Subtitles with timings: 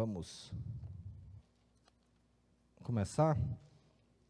[0.00, 0.50] Vamos
[2.82, 3.36] começar.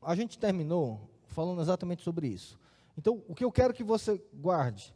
[0.02, 2.58] A gente terminou falando exatamente sobre isso.
[2.98, 4.92] Então, o que eu quero que você guarde,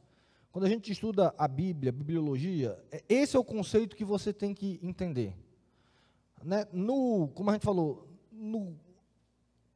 [0.50, 4.32] quando a gente estuda a Bíblia, a bibliologia, é, esse é o conceito que você
[4.32, 5.36] tem que entender.
[6.42, 6.66] Né?
[6.72, 8.76] No, como a gente falou, no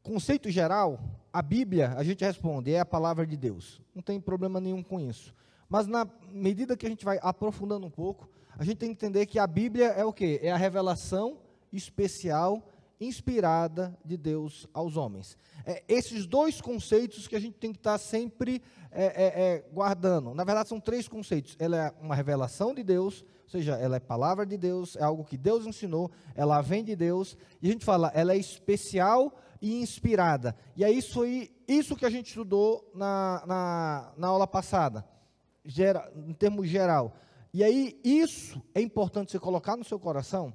[0.03, 0.99] conceito geral,
[1.33, 3.81] a Bíblia, a gente responde, é a palavra de Deus.
[3.95, 5.33] Não tem problema nenhum com isso.
[5.69, 9.27] Mas na medida que a gente vai aprofundando um pouco, a gente tem que entender
[9.27, 10.41] que a Bíblia é o quê?
[10.43, 11.39] É a revelação
[11.73, 12.67] especial,
[13.01, 15.37] inspirada de Deus aos homens.
[15.65, 20.35] É, esses dois conceitos que a gente tem que estar sempre é, é, é, guardando.
[20.35, 21.57] Na verdade, são três conceitos.
[21.59, 25.25] Ela é uma revelação de Deus, ou seja, ela é palavra de Deus, é algo
[25.25, 29.81] que Deus ensinou, ela vem de Deus, e a gente fala, ela é especial e
[29.81, 30.57] inspirada.
[30.77, 35.05] E é isso aí, isso que a gente estudou na, na, na aula passada,
[35.65, 37.15] gera, em termos geral.
[37.53, 40.55] E aí, isso é importante você colocar no seu coração,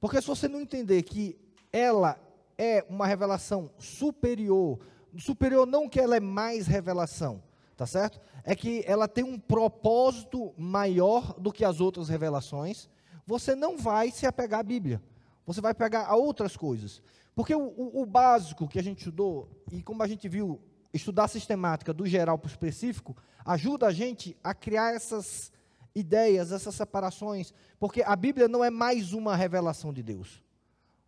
[0.00, 1.38] porque se você não entender que
[1.72, 2.18] ela
[2.56, 4.78] é uma revelação superior,
[5.18, 7.42] superior não que ela é mais revelação,
[7.76, 8.20] tá certo?
[8.44, 12.88] É que ela tem um propósito maior do que as outras revelações,
[13.26, 15.02] você não vai se apegar à Bíblia,
[15.46, 17.02] você vai pegar a outras coisas.
[17.34, 20.60] Porque o, o, o básico que a gente estudou, e como a gente viu,
[20.92, 25.52] estudar sistemática do geral para o específico, ajuda a gente a criar essas
[25.98, 30.42] ideias, essas separações, porque a Bíblia não é mais uma revelação de Deus,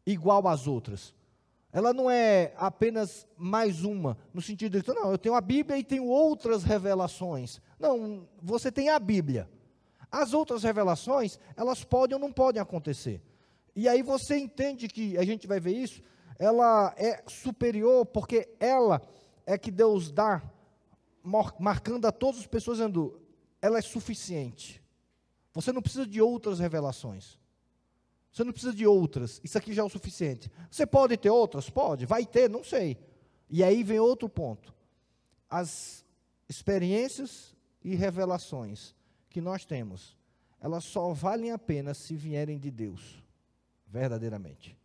[0.04, 1.14] igual às outras.
[1.72, 5.84] Ela não é apenas mais uma, no sentido de, não, eu tenho a Bíblia e
[5.84, 7.60] tenho outras revelações.
[7.78, 9.48] Não, você tem a Bíblia.
[10.10, 13.22] As outras revelações, elas podem ou não podem acontecer.
[13.76, 16.02] E aí você entende que, a gente vai ver isso,
[16.38, 19.00] ela é superior porque ela
[19.46, 20.42] é que Deus dá,
[21.58, 23.19] marcando a todas as pessoas, dizendo,
[23.60, 24.82] ela é suficiente.
[25.52, 27.38] Você não precisa de outras revelações.
[28.32, 29.40] Você não precisa de outras.
[29.42, 30.50] Isso aqui já é o suficiente.
[30.70, 31.68] Você pode ter outras?
[31.68, 32.06] Pode.
[32.06, 32.48] Vai ter?
[32.48, 32.96] Não sei.
[33.48, 34.72] E aí vem outro ponto.
[35.48, 36.04] As
[36.48, 38.94] experiências e revelações
[39.28, 40.16] que nós temos,
[40.60, 43.22] elas só valem a pena se vierem de Deus,
[43.86, 44.76] verdadeiramente.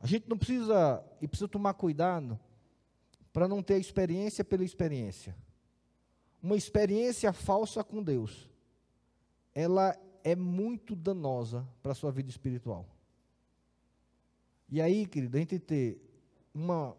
[0.00, 2.38] A gente não precisa, e precisa tomar cuidado,
[3.32, 5.36] para não ter experiência pela experiência.
[6.42, 8.48] Uma experiência falsa com Deus,
[9.54, 12.86] ela é muito danosa para a sua vida espiritual.
[14.68, 16.00] E aí, querido, a gente ter
[16.54, 16.96] uma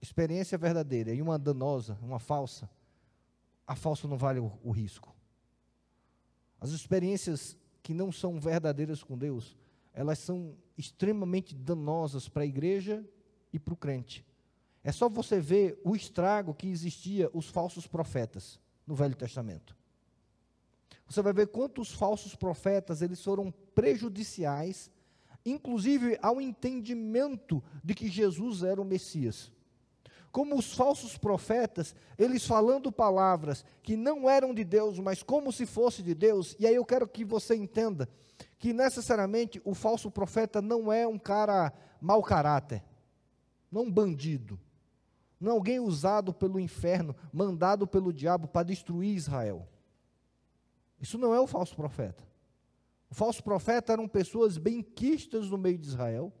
[0.00, 2.68] experiência verdadeira e uma danosa, uma falsa,
[3.66, 5.14] a falsa não vale o, o risco.
[6.60, 9.56] As experiências que não são verdadeiras com Deus,
[9.94, 13.04] elas são extremamente danosas para a igreja
[13.52, 14.24] e para o crente.
[14.84, 18.60] É só você ver o estrago que existia os falsos profetas
[18.92, 19.74] no Velho Testamento.
[21.06, 24.90] Você vai ver quantos falsos profetas eles foram prejudiciais,
[25.46, 29.50] inclusive ao entendimento de que Jesus era o Messias.
[30.30, 35.64] Como os falsos profetas, eles falando palavras que não eram de Deus, mas como se
[35.64, 36.54] fosse de Deus.
[36.58, 38.06] E aí eu quero que você entenda
[38.58, 42.84] que necessariamente o falso profeta não é um cara mau caráter,
[43.70, 44.60] não um bandido,
[45.42, 49.68] não é alguém usado pelo inferno, mandado pelo diabo para destruir Israel.
[51.00, 52.22] Isso não é o falso profeta.
[53.10, 56.32] O falso profeta eram pessoas benquistas no meio de Israel,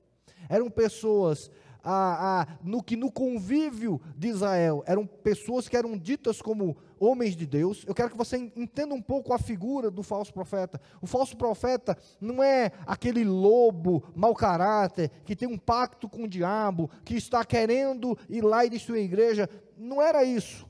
[0.48, 1.50] eram pessoas
[1.82, 7.34] a, a, no que no convívio de Israel eram pessoas que eram ditas como homens
[7.34, 7.84] de Deus.
[7.86, 10.80] Eu quero que você entenda um pouco a figura do falso profeta.
[11.00, 16.28] O falso profeta não é aquele lobo mau caráter que tem um pacto com o
[16.28, 19.50] diabo, que está querendo ir lá e destruir a igreja.
[19.76, 20.64] Não era isso.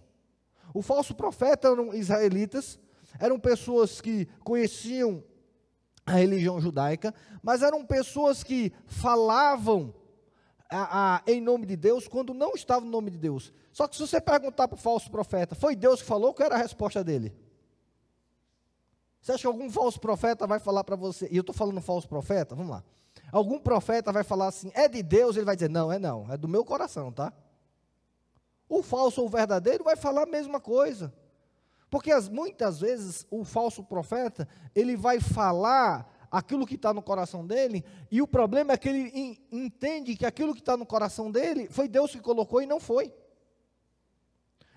[0.73, 2.81] O falso profeta eram israelitas,
[3.19, 5.23] eram pessoas que conheciam
[6.07, 9.95] a religião judaica, mas eram pessoas que falavam
[10.71, 13.53] a, a, em nome de Deus quando não estava no nome de Deus.
[13.73, 16.55] Só que se você perguntar para o falso profeta, foi Deus que falou, qual era
[16.57, 17.35] a resposta dele?
[19.21, 22.09] Você acha que algum falso profeta vai falar para você, e eu estou falando falso
[22.09, 22.85] profeta, vamos lá.
[23.31, 26.37] Algum profeta vai falar assim, é de Deus, ele vai dizer, não, é não, é
[26.37, 27.33] do meu coração, tá?
[28.69, 31.13] O falso ou o verdadeiro vai falar a mesma coisa.
[31.89, 37.47] Porque as, muitas vezes o falso profeta, ele vai falar aquilo que está no coração
[37.47, 41.31] dele, e o problema é que ele in, entende que aquilo que está no coração
[41.31, 43.15] dele foi Deus que colocou e não foi.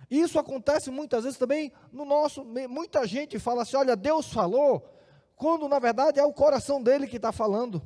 [0.10, 2.46] Isso acontece muitas vezes também no nosso.
[2.70, 4.88] Muita gente fala assim: olha, Deus falou,
[5.36, 7.82] quando na verdade é o coração dele que está falando.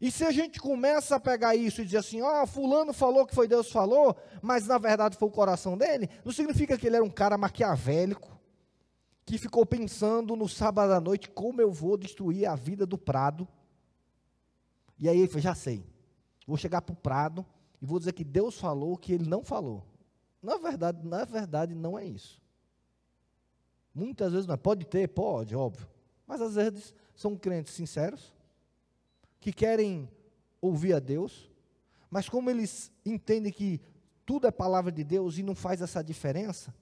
[0.00, 3.34] E se a gente começa a pegar isso e dizer assim, ah, fulano falou que
[3.34, 7.04] foi Deus falou, mas na verdade foi o coração dele, não significa que ele era
[7.04, 8.38] um cara maquiavélico,
[9.24, 13.48] que ficou pensando no sábado à noite como eu vou destruir a vida do prado.
[14.98, 15.86] E aí ele falou, já sei.
[16.46, 17.46] Vou chegar para o prado
[17.80, 19.82] e vou dizer que Deus falou que ele não falou.
[20.44, 22.38] Na verdade, na verdade, não é isso.
[23.94, 24.58] Muitas vezes não é.
[24.58, 25.88] Pode ter, pode, óbvio.
[26.26, 28.34] Mas às vezes são crentes sinceros,
[29.40, 30.06] que querem
[30.60, 31.50] ouvir a Deus,
[32.10, 33.80] mas como eles entendem que
[34.26, 36.74] tudo é palavra de Deus e não faz essa diferença,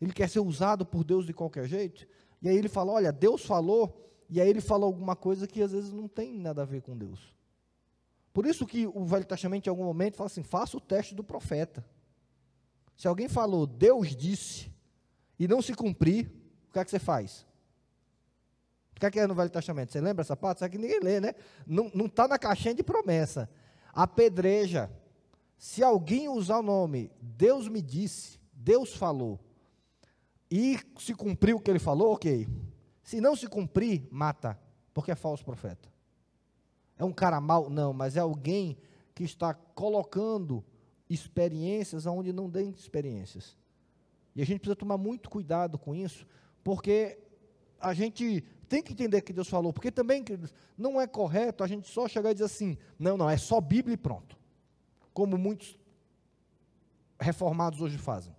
[0.00, 2.04] ele quer ser usado por Deus de qualquer jeito,
[2.42, 5.70] e aí ele fala: Olha, Deus falou, e aí ele fala alguma coisa que às
[5.70, 7.32] vezes não tem nada a ver com Deus.
[8.32, 11.22] Por isso que o Velho Testamento, em algum momento, fala assim: faça o teste do
[11.22, 11.84] profeta.
[12.96, 14.72] Se alguém falou, Deus disse,
[15.38, 16.30] e não se cumprir,
[16.68, 17.46] o que é que você faz?
[18.96, 19.92] O que é que é no Velho Testamento?
[19.92, 20.58] Você lembra essa parte?
[20.58, 21.34] Isso aqui ninguém lê, né?
[21.66, 23.50] Não está na caixinha de promessa.
[23.92, 24.90] Apedreja.
[25.58, 29.40] Se alguém usar o nome, Deus me disse, Deus falou,
[30.50, 32.46] e se cumpriu o que ele falou, ok.
[33.02, 34.58] Se não se cumprir, mata,
[34.92, 35.92] porque é falso profeta.
[36.96, 37.68] É um cara mau?
[37.68, 38.78] Não, mas é alguém
[39.14, 40.64] que está colocando
[41.08, 43.56] experiências onde não tem experiências.
[44.34, 46.26] E a gente precisa tomar muito cuidado com isso,
[46.62, 47.18] porque
[47.80, 50.24] a gente tem que entender que Deus falou, porque também
[50.76, 53.94] não é correto a gente só chegar e dizer assim, não, não, é só Bíblia
[53.94, 54.36] e pronto.
[55.12, 55.78] Como muitos
[57.20, 58.34] reformados hoje fazem.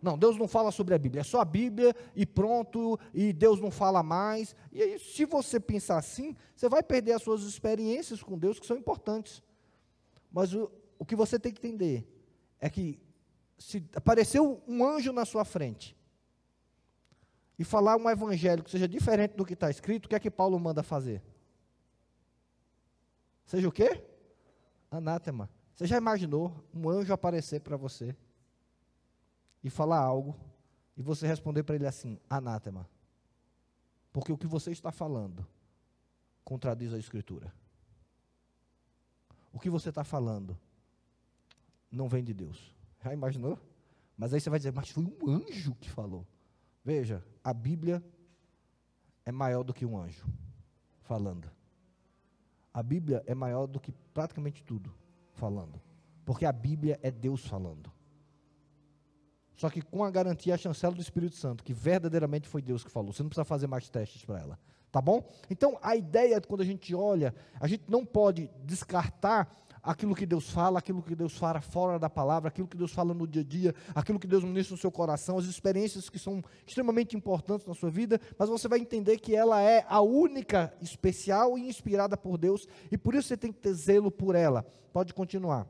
[0.00, 3.60] Não, Deus não fala sobre a Bíblia, é só a Bíblia e pronto, e Deus
[3.60, 4.54] não fala mais.
[4.70, 8.66] E aí, se você pensar assim, você vai perder as suas experiências com Deus, que
[8.66, 9.42] são importantes.
[10.30, 12.06] Mas o, o que você tem que entender
[12.60, 13.00] é que
[13.58, 15.96] se apareceu um anjo na sua frente
[17.58, 20.30] e falar um evangelho que seja diferente do que está escrito, o que é que
[20.30, 21.22] Paulo manda fazer?
[23.44, 24.02] Seja o quê?
[24.90, 25.48] Anátema.
[25.74, 28.16] Você já imaginou um anjo aparecer para você?
[29.66, 30.38] e falar algo
[30.96, 32.88] e você responder para ele assim: anátema.
[34.12, 35.44] Porque o que você está falando
[36.44, 37.52] contradiz a Escritura.
[39.52, 40.56] O que você está falando
[41.90, 42.74] não vem de Deus.
[43.02, 43.58] Já imaginou?
[44.16, 46.26] Mas aí você vai dizer, mas foi um anjo que falou.
[46.84, 48.02] Veja, a Bíblia
[49.24, 50.26] é maior do que um anjo
[51.02, 51.50] falando.
[52.72, 54.92] A Bíblia é maior do que praticamente tudo
[55.32, 55.80] falando.
[56.24, 57.90] Porque a Bíblia é Deus falando.
[59.56, 62.90] Só que com a garantia, a chancela do Espírito Santo, que verdadeiramente foi Deus que
[62.90, 63.12] falou.
[63.12, 64.58] Você não precisa fazer mais testes para ela.
[64.92, 65.26] Tá bom?
[65.50, 69.54] Então, a ideia, quando a gente olha, a gente não pode descartar
[69.86, 73.14] aquilo que Deus fala, aquilo que Deus fala fora da palavra, aquilo que Deus fala
[73.14, 76.42] no dia a dia, aquilo que Deus ministra no seu coração, as experiências que são
[76.66, 81.56] extremamente importantes na sua vida, mas você vai entender que ela é a única especial
[81.56, 84.66] e inspirada por Deus, e por isso você tem que ter zelo por ela.
[84.92, 85.68] Pode continuar.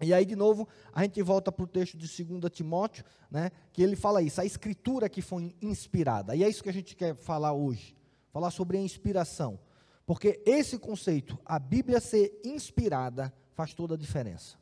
[0.00, 3.82] E aí, de novo, a gente volta para o texto de 2 Timóteo, né, que
[3.82, 6.34] ele fala isso, a escritura que foi inspirada.
[6.34, 7.94] E é isso que a gente quer falar hoje,
[8.32, 9.58] falar sobre a inspiração.
[10.06, 14.56] Porque esse conceito, a Bíblia ser inspirada, faz toda a diferença.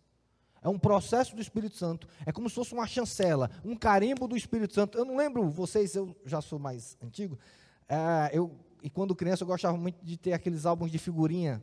[0.62, 4.34] É um processo do Espírito Santo, é como se fosse uma chancela, um carimbo do
[4.34, 4.96] Espírito Santo.
[4.96, 7.38] Eu não lembro, vocês, eu já sou mais antigo,
[7.86, 11.62] é, eu, e quando criança eu gostava muito de ter aqueles álbuns de figurinha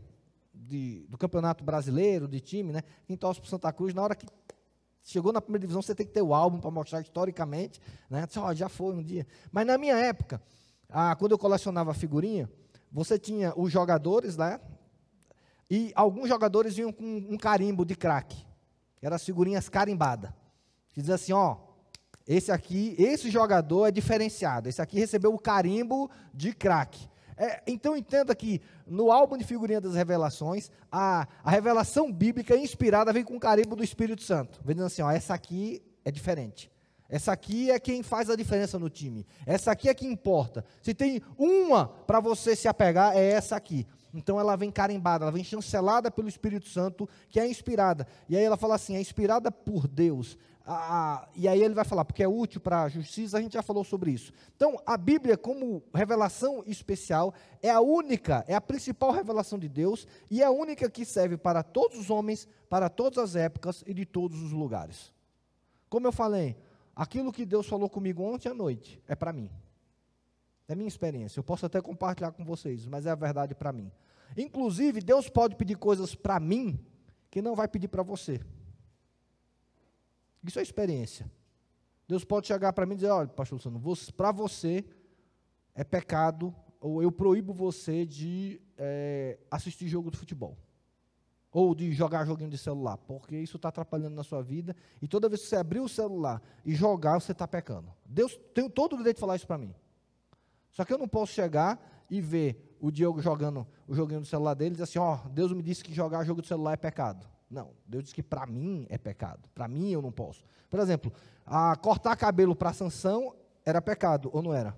[0.53, 2.83] de, do Campeonato Brasileiro, de time, né?
[3.07, 4.27] Quem torce Santa Cruz, na hora que
[5.03, 8.27] chegou na primeira divisão, você tem que ter o álbum para mostrar historicamente, né?
[8.37, 9.25] Oh, já foi um dia.
[9.51, 10.39] Mas na minha época,
[10.87, 12.47] ah, quando eu colecionava figurinha,
[12.91, 14.60] você tinha os jogadores, né?
[15.69, 18.45] E alguns jogadores vinham com um carimbo de craque.
[19.01, 20.31] Eram as figurinhas carimbadas.
[20.89, 21.57] Que dizia assim, ó,
[22.27, 24.67] esse aqui, esse jogador é diferenciado.
[24.67, 27.10] Esse aqui recebeu o carimbo de craque.
[27.38, 33.13] É, então entenda que no álbum de figurinha das revelações, a, a revelação bíblica inspirada
[33.13, 34.62] vem com o carimbo do Espírito Santo.
[34.63, 36.69] Vendo assim, ó, essa aqui é diferente.
[37.12, 39.27] Essa aqui é quem faz a diferença no time.
[39.46, 40.63] Essa aqui é que importa.
[40.82, 43.86] Se tem uma para você se apegar, é essa aqui.
[44.13, 48.08] Então ela vem carimbada, ela vem chancelada pelo Espírito Santo, que é inspirada.
[48.30, 50.38] E aí ela fala assim: é inspirada por Deus.
[50.65, 53.63] Ah, e aí ele vai falar, porque é útil para a justiça, a gente já
[53.63, 54.32] falou sobre isso.
[54.56, 60.08] Então, a Bíblia, como revelação especial, é a única, é a principal revelação de Deus
[60.30, 63.94] e é a única que serve para todos os homens, para todas as épocas e
[63.94, 65.12] de todos os lugares.
[65.89, 66.56] Como eu falei,
[66.95, 69.50] aquilo que Deus falou comigo ontem à noite é para mim.
[70.67, 71.39] É minha experiência.
[71.39, 73.91] Eu posso até compartilhar com vocês, mas é a verdade para mim.
[74.38, 76.79] Inclusive, Deus pode pedir coisas para mim
[77.29, 78.39] que não vai pedir para você.
[80.43, 81.29] Isso é experiência.
[82.07, 83.81] Deus pode chegar para mim e dizer: olha, pastor Luciano,
[84.15, 84.86] para você
[85.74, 90.57] é pecado, ou eu proíbo você de é, assistir jogo de futebol.
[91.51, 94.75] Ou de jogar joguinho de celular, porque isso está atrapalhando na sua vida.
[95.01, 97.91] E toda vez que você abrir o celular e jogar, você está pecando.
[98.05, 99.75] Deus tem todo o direito de falar isso para mim.
[100.72, 104.53] Só que eu não posso chegar e vê o Diogo jogando o joguinho do celular
[104.53, 106.77] dele e diz assim: Ó, oh, Deus me disse que jogar jogo do celular é
[106.77, 107.27] pecado.
[107.50, 109.50] Não, Deus disse que para mim é pecado.
[109.53, 110.43] Para mim eu não posso.
[110.70, 111.12] Por exemplo,
[111.46, 114.75] a cortar cabelo para Sansão era pecado ou não era?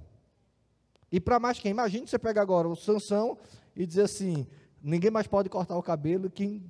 [1.12, 1.70] E para mais quem?
[1.70, 3.38] Imagine você pegar agora o Sansão
[3.76, 4.48] e dizer assim:
[4.84, 6.62] ninguém mais pode cortar o cabelo, que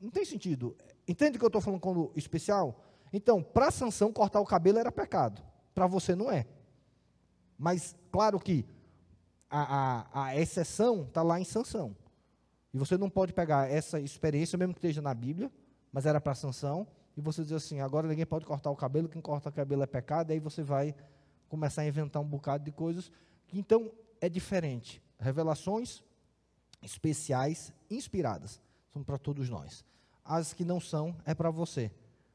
[0.00, 0.76] não tem sentido.
[1.06, 2.84] Entende o que eu estou falando quando especial?
[3.12, 5.40] Então, para Sansão, cortar o cabelo era pecado.
[5.74, 6.46] Para você não é.
[7.56, 8.66] Mas, claro que
[9.48, 11.96] a, a, a exceção está lá em Sansão.
[12.74, 15.50] E você não pode pegar essa experiência, mesmo que esteja na Bíblia,
[15.90, 19.22] mas era para Sansão, e você dizer assim, agora ninguém pode cortar o cabelo, quem
[19.22, 20.94] corta o cabelo é pecado, e aí você vai
[21.48, 23.10] começar a inventar um bocado de coisas.
[23.52, 23.90] Então,
[24.20, 25.02] é diferente.
[25.18, 26.04] Revelações
[26.82, 28.60] especiais, inspiradas,
[28.92, 29.84] são para todos nós.
[30.24, 31.90] As que não são, é para você.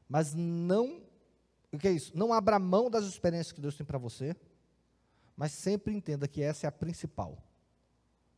[0.08, 1.02] Mas não,
[1.72, 2.12] o que é isso?
[2.14, 4.36] Não abra mão das experiências que Deus tem para você,
[5.36, 7.38] mas sempre entenda que essa é a principal.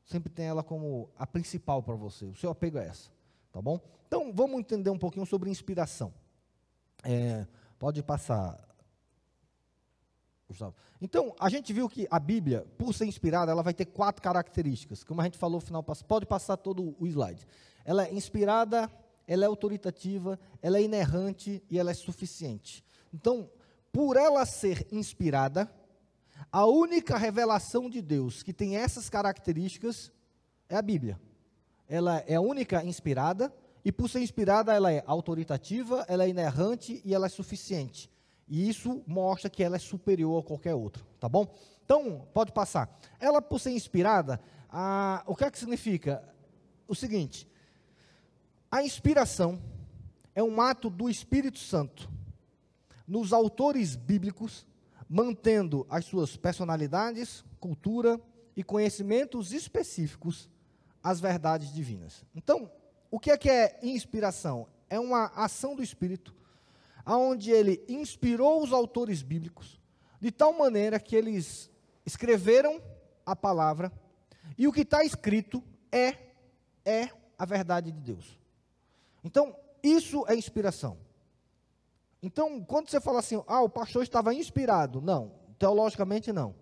[0.04, 2.26] Sempre tem ela como a principal para você.
[2.26, 3.10] O seu apego é essa,
[3.52, 3.80] tá bom?
[4.06, 6.14] Então, vamos entender um pouquinho sobre inspiração.
[7.02, 7.46] É,
[7.78, 8.65] pode passar,
[10.48, 10.74] Gustavo.
[11.00, 15.02] Então, a gente viu que a Bíblia, por ser inspirada, ela vai ter quatro características.
[15.02, 17.46] Como a gente falou no final, pode passar todo o slide.
[17.84, 18.90] Ela é inspirada,
[19.26, 22.84] ela é autoritativa, ela é inerrante e ela é suficiente.
[23.12, 23.50] Então,
[23.92, 25.70] por ela ser inspirada,
[26.52, 30.12] a única revelação de Deus que tem essas características
[30.68, 31.20] é a Bíblia.
[31.88, 33.52] Ela é a única inspirada,
[33.84, 38.10] e por ser inspirada, ela é autoritativa, ela é inerrante e ela é suficiente.
[38.48, 41.52] E isso mostra que ela é superior a qualquer outro, tá bom?
[41.84, 42.98] Então, pode passar.
[43.18, 46.22] Ela, por ser inspirada, a, o que é que significa?
[46.86, 47.48] O seguinte:
[48.70, 49.60] a inspiração
[50.34, 52.10] é um ato do Espírito Santo
[53.06, 54.66] nos autores bíblicos
[55.08, 58.20] mantendo as suas personalidades, cultura
[58.56, 60.50] e conhecimentos específicos
[61.02, 62.24] às verdades divinas.
[62.34, 62.70] Então,
[63.10, 64.66] o que é que é inspiração?
[64.90, 66.34] É uma ação do Espírito,
[67.06, 69.80] aonde ele inspirou os autores bíblicos
[70.20, 71.70] de tal maneira que eles
[72.04, 72.82] escreveram
[73.24, 73.92] a palavra
[74.58, 76.26] e o que está escrito é
[76.84, 77.08] é
[77.38, 78.38] a verdade de Deus.
[79.24, 80.96] Então, isso é inspiração.
[82.22, 86.54] Então, quando você fala assim, ah, o pastor estava inspirado, não, teologicamente não.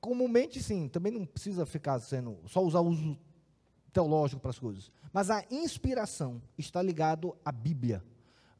[0.00, 3.18] Comumente sim, também não precisa ficar sendo, só usar o uso
[3.92, 4.90] teológico para as coisas.
[5.12, 8.02] Mas a inspiração está ligado à Bíblia.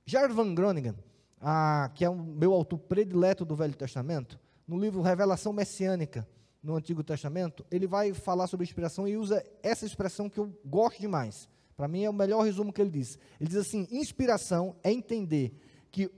[0.05, 0.95] Jared Van Groningen,
[1.41, 6.27] ah, que é o meu autor predileto do Velho Testamento, no livro Revelação Messiânica,
[6.63, 11.01] no Antigo Testamento, ele vai falar sobre inspiração e usa essa expressão que eu gosto
[11.01, 11.49] demais.
[11.77, 13.19] Para mim é o melhor resumo que ele diz.
[13.41, 15.53] Ele diz assim: inspiração é entender
[15.91, 16.11] que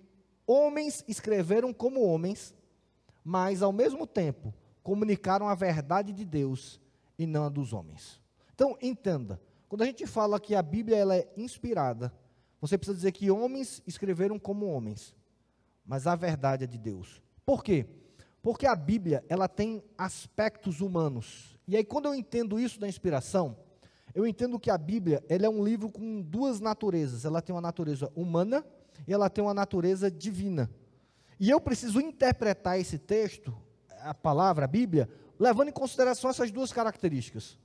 [0.47, 2.55] homens escreveram como homens,
[3.25, 6.79] mas ao mesmo tempo comunicaram a verdade de Deus
[7.19, 8.21] e não a dos homens.
[8.55, 12.13] Então, entenda, quando a gente fala que a Bíblia ela é inspirada,
[12.67, 15.15] você precisa dizer que homens escreveram como homens,
[15.85, 17.23] mas a verdade é de Deus.
[17.45, 17.87] Por quê?
[18.41, 21.59] Porque a Bíblia, ela tem aspectos humanos.
[21.69, 23.55] E aí quando eu entendo isso da inspiração,
[24.15, 27.27] eu entendo que a Bíblia ela é um livro com duas naturezas.
[27.27, 28.65] Ela tem uma natureza humana
[29.07, 30.71] e ela tem uma natureza divina.
[31.39, 33.55] E eu preciso interpretar esse texto,
[34.01, 35.07] a palavra, a Bíblia,
[35.39, 37.59] levando em consideração essas duas características.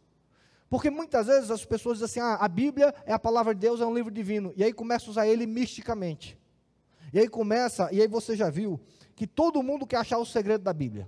[0.69, 3.81] Porque muitas vezes as pessoas dizem assim: ah, a Bíblia é a palavra de Deus,
[3.81, 4.53] é um livro divino.
[4.55, 6.37] E aí começa a usar ele misticamente.
[7.11, 8.79] E aí começa, e aí você já viu,
[9.15, 11.07] que todo mundo quer achar o segredo da Bíblia.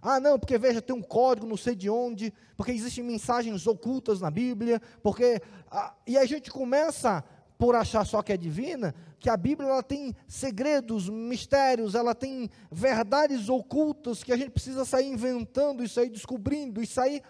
[0.00, 4.20] Ah, não, porque veja, tem um código, não sei de onde, porque existem mensagens ocultas
[4.20, 5.42] na Bíblia, porque.
[5.68, 7.24] Ah, e a gente começa,
[7.58, 12.48] por achar só que é divina, que a Bíblia ela tem segredos, mistérios, ela tem
[12.70, 17.20] verdades ocultas que a gente precisa sair inventando e sair descobrindo e sair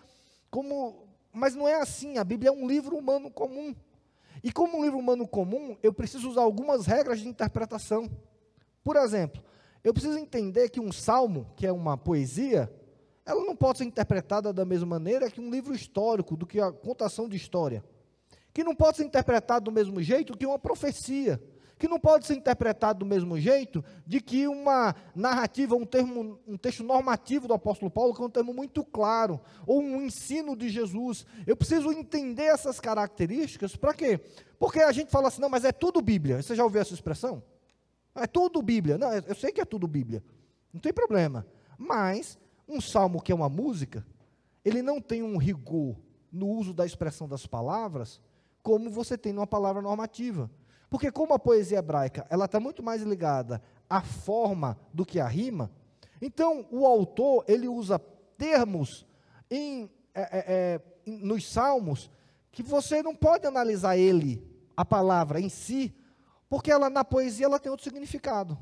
[0.51, 1.06] como.
[1.37, 3.75] Mas não é assim, a Bíblia é um livro humano comum.
[4.43, 8.11] E como um livro humano comum, eu preciso usar algumas regras de interpretação.
[8.83, 9.43] Por exemplo,
[9.85, 12.73] eu preciso entender que um salmo, que é uma poesia,
[13.27, 16.73] ela não pode ser interpretada da mesma maneira que um livro histórico, do que a
[16.73, 17.85] contação de história.
[18.55, 21.39] Que não pode ser interpretado do mesmo jeito que uma profecia.
[21.79, 26.57] Que não pode ser interpretado do mesmo jeito de que uma narrativa, um, termo, um
[26.57, 30.69] texto normativo do apóstolo Paulo, que é um termo muito claro, ou um ensino de
[30.71, 31.27] Jesus.
[31.47, 34.19] Eu preciso entender essas características, para quê?
[34.59, 36.43] Porque a gente fala assim, não, mas é tudo Bíblia.
[36.43, 37.43] Você já ouviu essa expressão?
[38.15, 38.97] É tudo Bíblia.
[38.97, 40.25] Não, eu sei que é tudo Bíblia.
[40.73, 41.47] Não tem problema.
[41.77, 44.07] Mas, um salmo que é uma música,
[44.65, 45.97] ele não tem um rigor
[46.33, 48.21] no uso da expressão das palavras,
[48.63, 50.51] como você tem numa palavra normativa.
[50.89, 55.27] Porque como a poesia hebraica, ela está muito mais ligada à forma do que à
[55.27, 55.71] rima,
[56.21, 57.99] então o autor, ele usa
[58.39, 59.07] termos
[59.51, 62.11] em, é, é, é nos salmos
[62.51, 64.43] que você não pode analisar ele,
[64.77, 65.95] a palavra em si,
[66.49, 68.59] porque ela na poesia ela tem outro significado.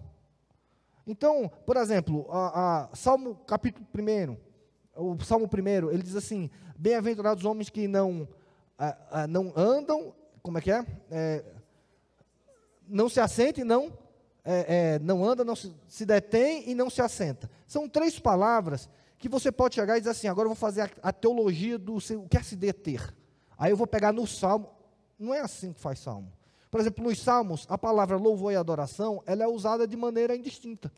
[1.07, 4.37] Então, por exemplo, a, a Salmo capítulo 1,
[4.97, 8.27] o Salmo 1, ele diz assim: Bem-aventurados os homens que não,
[8.79, 10.85] a, a, não andam, como é que é?
[11.11, 11.45] é
[12.89, 13.93] não se assenta e não,
[14.45, 17.51] é, é, não anda, não se, se detém e não se assenta.
[17.67, 18.89] São três palavras
[19.19, 21.97] que você pode chegar e dizer assim: agora eu vou fazer a, a teologia do
[21.97, 23.15] o que é se deter.
[23.57, 24.69] Aí eu vou pegar no Salmo.
[25.19, 26.31] Não é assim que faz Salmo.
[26.71, 30.93] Por exemplo, nos Salmos, a palavra louvor e adoração, ela é usada de maneira indistinta.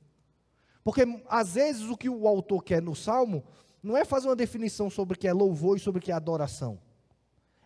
[0.83, 3.45] Porque, às vezes, o que o autor quer no Salmo,
[3.83, 6.15] não é fazer uma definição sobre o que é louvor e sobre o que é
[6.15, 6.79] adoração.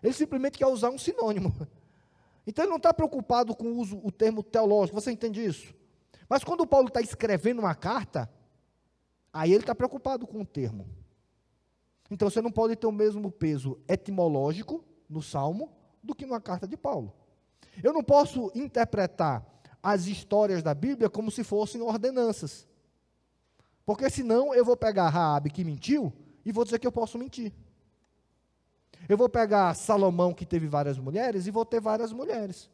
[0.02, 1.54] Ele simplesmente quer usar um sinônimo.
[2.46, 5.74] Então, ele não está preocupado com o uso, o termo teológico, você entende isso?
[6.28, 8.30] Mas quando Paulo está escrevendo uma carta,
[9.32, 10.88] aí ele está preocupado com o termo.
[12.10, 15.70] Então, você não pode ter o mesmo peso etimológico no Salmo
[16.02, 17.12] do que numa carta de Paulo.
[17.82, 19.46] Eu não posso interpretar
[19.82, 22.66] as histórias da Bíblia como se fossem ordenanças.
[23.84, 26.12] Porque senão eu vou pegar Raabe que mentiu
[26.44, 27.52] e vou dizer que eu posso mentir.
[29.08, 32.70] Eu vou pegar Salomão que teve várias mulheres e vou ter várias mulheres.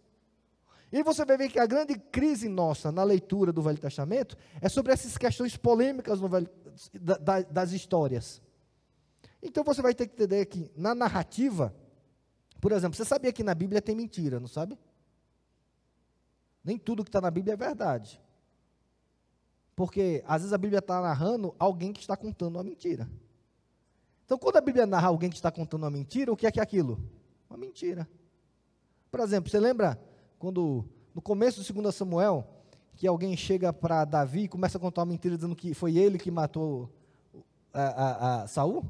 [0.93, 4.69] E você vai ver que a grande crise nossa na leitura do Velho Testamento é
[4.69, 6.49] sobre essas questões polêmicas Velho,
[7.01, 8.41] da, da, das histórias.
[9.43, 11.75] Então você vai ter que entender que na narrativa,
[12.61, 14.79] por exemplo, você sabia que na Bíblia tem mentira, não sabe?
[16.63, 18.21] Nem tudo que está na Bíblia é verdade.
[19.75, 23.09] Porque às vezes a Bíblia está narrando alguém que está contando uma mentira.
[24.27, 26.59] Então, quando a Bíblia narra alguém que está contando uma mentira, o que é que
[26.59, 27.01] é aquilo?
[27.49, 28.09] Uma mentira.
[29.09, 29.99] Por exemplo, você lembra
[30.37, 32.45] quando, no começo do 2 Samuel,
[32.97, 36.19] que alguém chega para Davi e começa a contar uma mentira dizendo que foi ele
[36.19, 36.91] que matou
[37.73, 38.85] a, a, a Saul?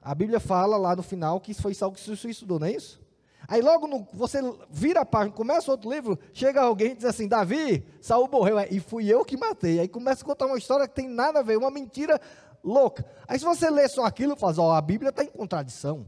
[0.00, 3.02] A Bíblia fala lá no final que foi Saul que se suicidou, não é isso?
[3.48, 4.38] Aí logo no, você
[4.70, 8.78] vira a página, começa outro livro, chega alguém e diz assim, Davi, Saul morreu, e
[8.78, 9.80] fui eu que matei.
[9.80, 12.20] Aí começa a contar uma história que tem nada a ver, uma mentira
[12.64, 13.04] louca.
[13.28, 16.06] Aí se você lê só aquilo, faz, ó, a Bíblia está em contradição.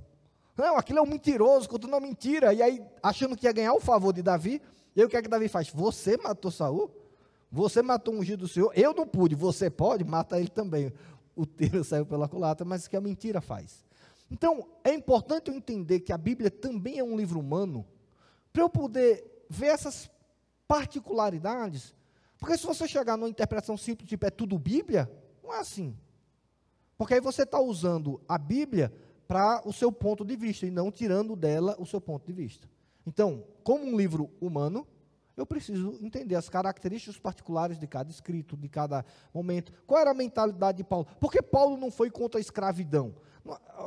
[0.56, 2.54] Não, aquilo é um mentiroso, contando uma mentira.
[2.54, 4.62] E aí, achando que ia ganhar o favor de Davi,
[4.94, 5.68] e o que é que Davi faz?
[5.68, 6.90] Você matou Saul?
[7.52, 8.72] Você matou um ungido do Senhor?
[8.74, 10.92] Eu não pude, você pode, mata ele também.
[11.34, 13.84] O tiro saiu pela culatra, mas que a mentira faz.
[14.30, 17.86] Então, é importante eu entender que a Bíblia também é um livro humano,
[18.52, 20.10] para eu poder ver essas
[20.66, 21.94] particularidades.
[22.38, 25.10] Porque se você chegar numa interpretação simples, tipo, é tudo Bíblia,
[25.42, 25.96] não é assim.
[26.96, 28.92] Porque aí você está usando a Bíblia
[29.28, 32.68] para o seu ponto de vista e não tirando dela o seu ponto de vista.
[33.06, 34.86] Então, como um livro humano,
[35.36, 39.04] eu preciso entender as características particulares de cada escrito, de cada
[39.34, 39.72] momento.
[39.86, 41.06] Qual era a mentalidade de Paulo?
[41.20, 43.14] Por que Paulo não foi contra a escravidão?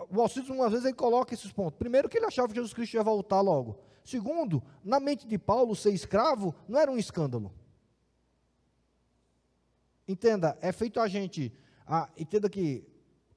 [0.09, 1.77] O Alcides, uma vez, ele coloca esses pontos.
[1.77, 3.79] Primeiro, que ele achava que Jesus Cristo ia voltar logo.
[4.03, 7.51] Segundo, na mente de Paulo, ser escravo não era um escândalo.
[10.07, 11.53] Entenda, é feito a gente.
[11.85, 12.87] Ah, entenda que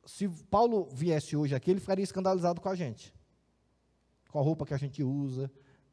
[0.05, 3.15] se Paulo viesse hoje aqui, ele ficaria escandalizado com a gente.
[4.31, 5.51] Com a roupa que a gente usa,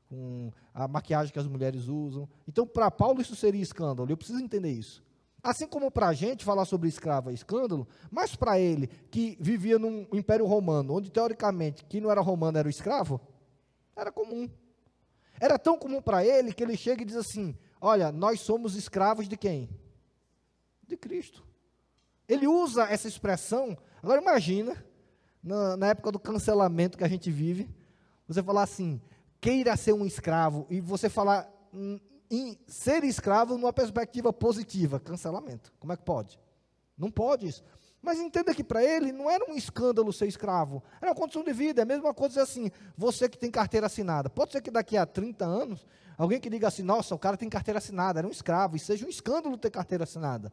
[0.08, 2.28] com a maquiagem que as mulheres usam.
[2.48, 4.10] Então, para Paulo, isso seria escândalo.
[4.10, 5.04] Eu preciso entender isso.
[5.42, 9.80] Assim como para a gente falar sobre escravo é escândalo, mas para ele, que vivia
[9.80, 13.22] num império romano, onde teoricamente quem não era romano era o escravo,
[13.96, 14.50] era comum.
[15.40, 19.30] Era tão comum para ele que ele chega e diz assim: Olha, nós somos escravos
[19.30, 19.70] de quem?
[20.86, 21.46] De Cristo.
[22.28, 23.78] Ele usa essa expressão.
[24.02, 24.84] Agora imagina,
[25.44, 27.70] na, na época do cancelamento que a gente vive,
[28.28, 29.02] você falar assim,
[29.42, 31.50] queira ser um escravo, e você falar
[32.30, 35.74] em ser escravo numa perspectiva positiva, cancelamento.
[35.80, 36.40] Como é que pode?
[36.98, 37.64] Não pode isso.
[38.02, 41.52] Mas entenda que para ele não era um escândalo ser escravo, era uma condição de
[41.52, 41.82] vida.
[41.82, 44.30] É a mesma coisa assim, você que tem carteira assinada.
[44.30, 45.86] Pode ser que daqui a 30 anos,
[46.18, 49.06] alguém que diga assim, nossa, o cara tem carteira assinada, era um escravo, e seja
[49.06, 50.52] um escândalo ter carteira assinada.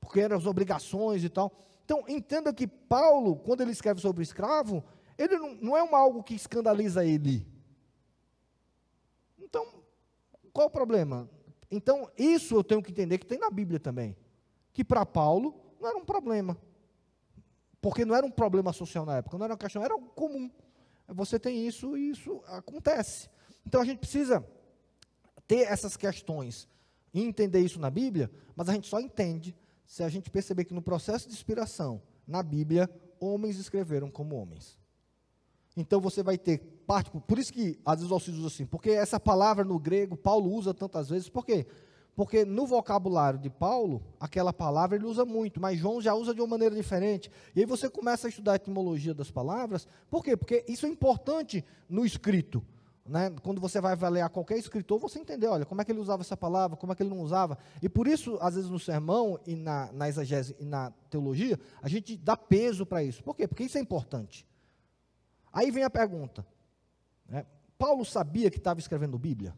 [0.00, 1.52] Porque eram as obrigações e tal.
[1.84, 4.84] Então, entenda que Paulo, quando ele escreve sobre escravo,
[5.18, 7.46] ele não, não é uma, algo que escandaliza ele.
[9.38, 9.66] Então,
[10.52, 11.28] qual o problema?
[11.70, 14.16] Então, isso eu tenho que entender que tem na Bíblia também.
[14.72, 16.56] Que para Paulo não era um problema.
[17.80, 20.50] Porque não era um problema social na época, não era uma questão, era comum.
[21.08, 23.28] Você tem isso e isso acontece.
[23.66, 24.46] Então a gente precisa
[25.46, 26.68] ter essas questões
[27.12, 29.54] e entender isso na Bíblia, mas a gente só entende
[29.86, 32.88] se a gente perceber que no processo de inspiração, na Bíblia,
[33.20, 34.78] homens escreveram como homens.
[35.76, 39.18] Então você vai ter parte, por isso que às vezes Alcides usa assim, porque essa
[39.18, 41.66] palavra no grego Paulo usa tantas vezes, por quê?
[42.14, 46.42] Porque no vocabulário de Paulo, aquela palavra ele usa muito, mas João já usa de
[46.42, 47.30] uma maneira diferente.
[47.56, 49.88] E aí você começa a estudar a etimologia das palavras.
[50.10, 50.36] Por quê?
[50.36, 52.62] Porque isso é importante no escrito.
[53.12, 53.30] Né?
[53.42, 56.34] Quando você vai avaliar qualquer escritor, você entender, olha, como é que ele usava essa
[56.34, 57.58] palavra, como é que ele não usava.
[57.82, 61.90] E por isso, às vezes, no sermão e na, na exegese e na teologia, a
[61.90, 63.22] gente dá peso para isso.
[63.22, 63.46] Por quê?
[63.46, 64.48] Porque isso é importante.
[65.52, 66.46] Aí vem a pergunta.
[67.28, 67.44] Né?
[67.76, 69.54] Paulo sabia que estava escrevendo Bíblia?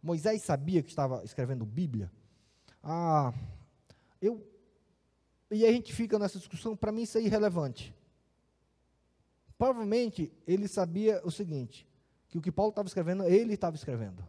[0.00, 2.12] Moisés sabia que estava escrevendo Bíblia?
[2.80, 3.34] Ah,
[4.22, 4.46] eu.
[5.50, 7.92] E a gente fica nessa discussão, para mim isso é irrelevante.
[9.58, 11.87] Provavelmente ele sabia o seguinte:
[12.28, 14.24] que o que Paulo estava escrevendo, ele estava escrevendo.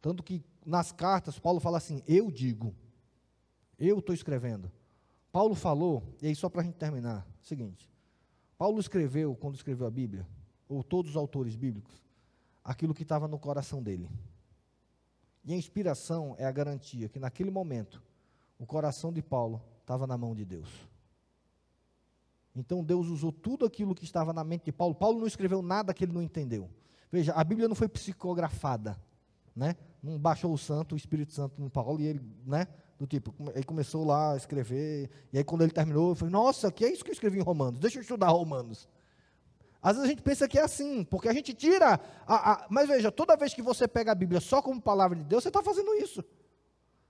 [0.00, 2.74] Tanto que nas cartas, Paulo fala assim: eu digo,
[3.78, 4.70] eu estou escrevendo.
[5.30, 7.90] Paulo falou, e aí só para a gente terminar, seguinte:
[8.56, 10.26] Paulo escreveu, quando escreveu a Bíblia,
[10.68, 12.02] ou todos os autores bíblicos,
[12.64, 14.10] aquilo que estava no coração dele.
[15.44, 18.02] E a inspiração é a garantia que naquele momento
[18.58, 20.68] o coração de Paulo estava na mão de Deus.
[22.54, 24.94] Então Deus usou tudo aquilo que estava na mente de Paulo.
[24.94, 26.68] Paulo não escreveu nada que ele não entendeu.
[27.10, 28.96] Veja, a Bíblia não foi psicografada,
[29.54, 29.76] né?
[30.02, 32.66] Não baixou o santo, o Espírito Santo no Paulo e ele, né?
[32.98, 36.70] Do tipo, ele começou lá a escrever, e aí quando ele terminou, eu falei, nossa,
[36.70, 37.78] que é isso que eu escrevi em Romanos?
[37.80, 38.88] Deixa eu estudar Romanos.
[39.80, 42.00] Às vezes a gente pensa que é assim, porque a gente tira.
[42.26, 45.24] A, a, mas veja, toda vez que você pega a Bíblia só como palavra de
[45.24, 46.20] Deus, você está fazendo isso.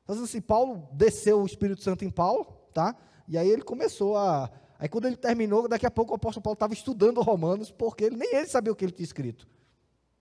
[0.03, 2.95] Está dizendo assim, Paulo desceu o Espírito Santo em Paulo, tá?
[3.27, 4.51] E aí ele começou a.
[4.79, 8.17] Aí quando ele terminou, daqui a pouco o apóstolo Paulo estava estudando Romanos, porque ele,
[8.17, 9.49] nem ele sabia o que ele tinha escrito.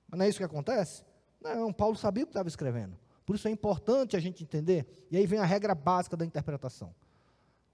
[0.07, 1.03] Mas não é isso que acontece?
[1.41, 2.97] Não, Paulo sabia o que estava escrevendo.
[3.25, 5.07] Por isso é importante a gente entender.
[5.11, 6.95] E aí vem a regra básica da interpretação.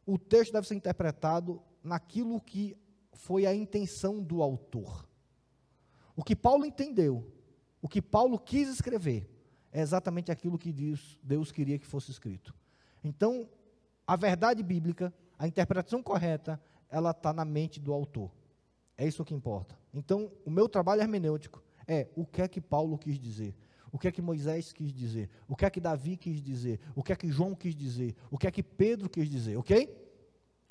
[0.05, 2.75] O texto deve ser interpretado naquilo que
[3.13, 5.07] foi a intenção do autor.
[6.15, 7.31] O que Paulo entendeu,
[7.81, 9.29] o que Paulo quis escrever,
[9.71, 12.53] é exatamente aquilo que Deus, Deus queria que fosse escrito.
[13.03, 13.49] Então,
[14.05, 18.31] a verdade bíblica, a interpretação correta, ela está na mente do autor.
[18.97, 19.77] É isso que importa.
[19.93, 23.55] Então, o meu trabalho hermenêutico é o que é que Paulo quis dizer,
[23.91, 27.03] o que é que Moisés quis dizer, o que é que Davi quis dizer, o
[27.03, 30.03] que é que João quis dizer, o que é que Pedro quis dizer, ok?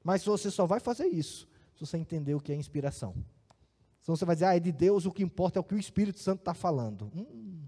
[0.02, 3.14] Mas você só vai fazer isso se você entender o que é inspiração.
[4.02, 5.78] Senão você vai dizer, ah, é de Deus, o que importa é o que o
[5.78, 7.10] Espírito Santo está falando.
[7.14, 7.62] Hum,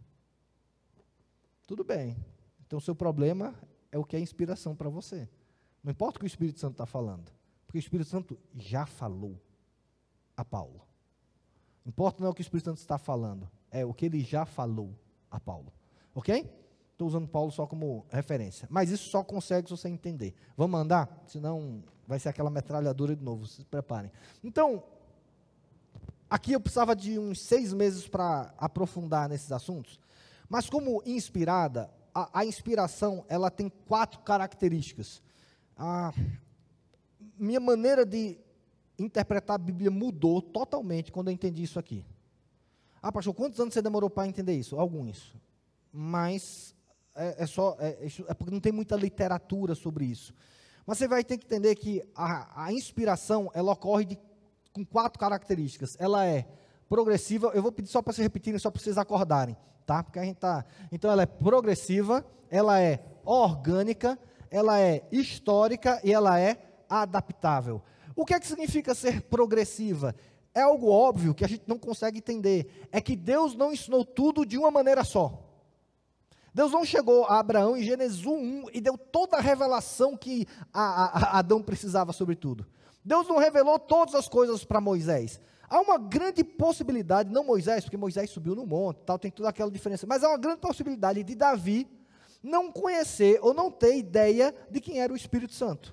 [1.66, 2.16] tudo bem.
[2.66, 3.54] Então, o seu problema
[3.92, 5.28] é o que é inspiração para você.
[5.82, 7.32] Não importa o que o Espírito Santo está falando,
[7.66, 9.40] porque o Espírito Santo já falou
[10.36, 10.82] a Paulo.
[11.86, 14.46] Importa não é o que o Espírito Santo está falando, é o que ele já
[14.46, 14.94] falou
[15.30, 15.72] a Paulo.
[16.14, 16.50] Ok?
[16.92, 18.68] Estou usando Paulo só como referência.
[18.70, 20.32] Mas isso só consegue se você entender.
[20.56, 21.24] Vamos andar?
[21.26, 23.46] Senão vai ser aquela metralhadora de novo.
[23.46, 24.12] Se preparem.
[24.42, 24.84] Então,
[26.30, 29.98] aqui eu precisava de uns seis meses para aprofundar nesses assuntos.
[30.48, 35.20] Mas como inspirada, a, a inspiração ela tem quatro características.
[35.76, 36.12] A
[37.36, 38.38] minha maneira de
[38.98, 42.04] interpretar a Bíblia mudou totalmente quando eu entendi isso aqui.
[43.02, 44.78] Ah, pastor, quantos anos você demorou para entender isso?
[44.78, 45.34] Alguns.
[45.92, 46.74] Mas
[47.14, 50.34] é, é só, é, é, porque não tem muita literatura sobre isso.
[50.86, 54.18] Mas você vai ter que entender que a, a inspiração, ela ocorre de,
[54.72, 55.96] com quatro características.
[55.98, 56.46] Ela é
[56.88, 60.02] progressiva, eu vou pedir só para vocês repetirem, só para vocês acordarem, tá?
[60.02, 64.18] Porque a gente tá, então ela é progressiva, ela é orgânica,
[64.50, 66.56] ela é histórica e ela é
[66.88, 67.82] adaptável.
[68.16, 70.14] O que é que significa ser progressiva?
[70.54, 72.88] É algo óbvio que a gente não consegue entender.
[72.92, 75.42] É que Deus não ensinou tudo de uma maneira só.
[76.54, 80.82] Deus não chegou a Abraão em Gênesis 1 e deu toda a revelação que a,
[80.82, 82.64] a, a Adão precisava sobre tudo.
[83.04, 85.40] Deus não revelou todas as coisas para Moisés.
[85.68, 89.70] Há uma grande possibilidade, não Moisés, porque Moisés subiu no monte, tal, tem toda aquela
[89.70, 91.88] diferença, mas há uma grande possibilidade de Davi
[92.40, 95.92] não conhecer ou não ter ideia de quem era o Espírito Santo.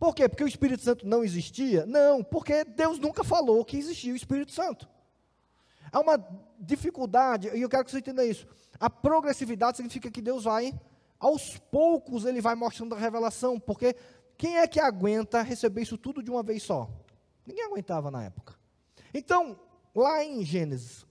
[0.00, 0.26] Por quê?
[0.26, 1.84] Porque o Espírito Santo não existia?
[1.84, 4.88] Não, porque Deus nunca falou que existia o Espírito Santo.
[5.92, 6.16] Há uma
[6.58, 8.46] dificuldade, e eu quero que você entenda isso.
[8.80, 10.72] A progressividade significa que Deus vai,
[11.18, 13.94] aos poucos, ele vai mostrando a revelação, porque
[14.38, 16.90] quem é que aguenta receber isso tudo de uma vez só?
[17.46, 18.54] Ninguém aguentava na época.
[19.12, 19.60] Então,
[19.94, 21.04] lá em Gênesis,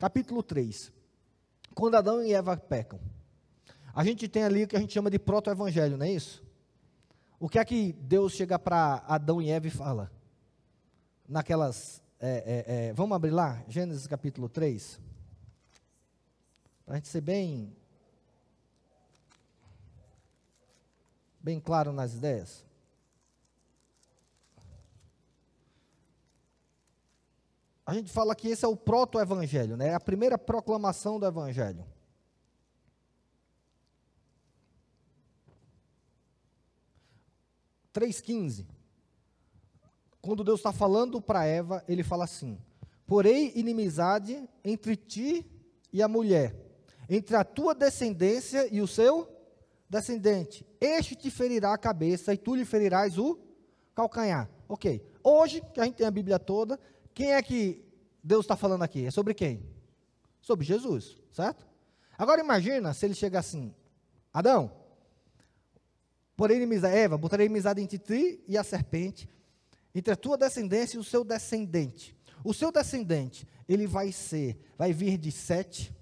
[0.00, 0.90] capítulo 3,
[1.72, 2.98] quando Adão e Eva pecam,
[3.94, 6.42] a gente tem ali o que a gente chama de proto-evangelho, não é isso?
[7.42, 10.12] O que é que Deus chega para Adão e Eva e fala?
[11.28, 12.00] Naquelas.
[12.20, 12.28] É,
[12.68, 13.64] é, é, vamos abrir lá?
[13.66, 15.00] Gênesis capítulo 3.
[16.86, 17.76] Para a gente ser bem.
[21.40, 22.64] Bem claro nas ideias.
[27.84, 29.88] A gente fala que esse é o proto-evangelho, né?
[29.88, 31.84] É a primeira proclamação do evangelho.
[37.92, 38.66] 3,15.
[40.20, 42.58] Quando Deus está falando para Eva, ele fala assim:
[43.06, 45.44] Porém, inimizade entre ti
[45.92, 46.54] e a mulher,
[47.08, 49.28] entre a tua descendência e o seu
[49.88, 50.66] descendente.
[50.80, 53.38] Este te ferirá a cabeça e tu lhe ferirás o
[53.94, 54.48] calcanhar.
[54.68, 55.04] Ok.
[55.22, 56.80] Hoje, que a gente tem a Bíblia toda,
[57.12, 57.84] quem é que
[58.22, 59.04] Deus está falando aqui?
[59.04, 59.62] É sobre quem?
[60.40, 61.66] Sobre Jesus, certo?
[62.16, 63.74] Agora imagina se ele chega assim,
[64.32, 64.72] Adão,
[66.42, 69.30] porém inimizade, Eva, botarei inimizade entre ti e a serpente,
[69.94, 72.16] entre a tua descendência e o seu descendente.
[72.42, 75.94] O seu descendente, ele vai ser, vai vir de Sete,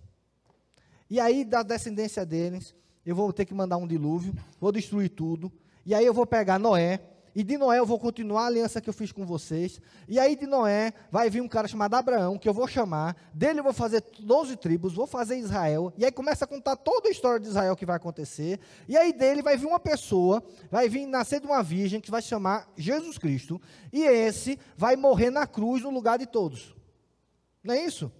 [1.10, 2.74] e aí da descendência deles,
[3.04, 5.52] eu vou ter que mandar um dilúvio, vou destruir tudo,
[5.84, 7.02] e aí eu vou pegar Noé,
[7.40, 9.80] e de Noé eu vou continuar a aliança que eu fiz com vocês.
[10.06, 13.16] E aí de Noé vai vir um cara chamado Abraão, que eu vou chamar.
[13.32, 15.90] Dele eu vou fazer 12 tribos, vou fazer Israel.
[15.96, 18.60] E aí começa a contar toda a história de Israel que vai acontecer.
[18.86, 22.20] E aí dele vai vir uma pessoa, vai vir nascer de uma virgem, que vai
[22.20, 23.58] se chamar Jesus Cristo.
[23.90, 26.76] E esse vai morrer na cruz no lugar de todos.
[27.64, 28.12] Não é isso?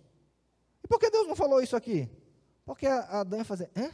[0.83, 2.09] E por que Deus não falou isso aqui?
[2.64, 3.90] Porque Adão ia fazer, hã?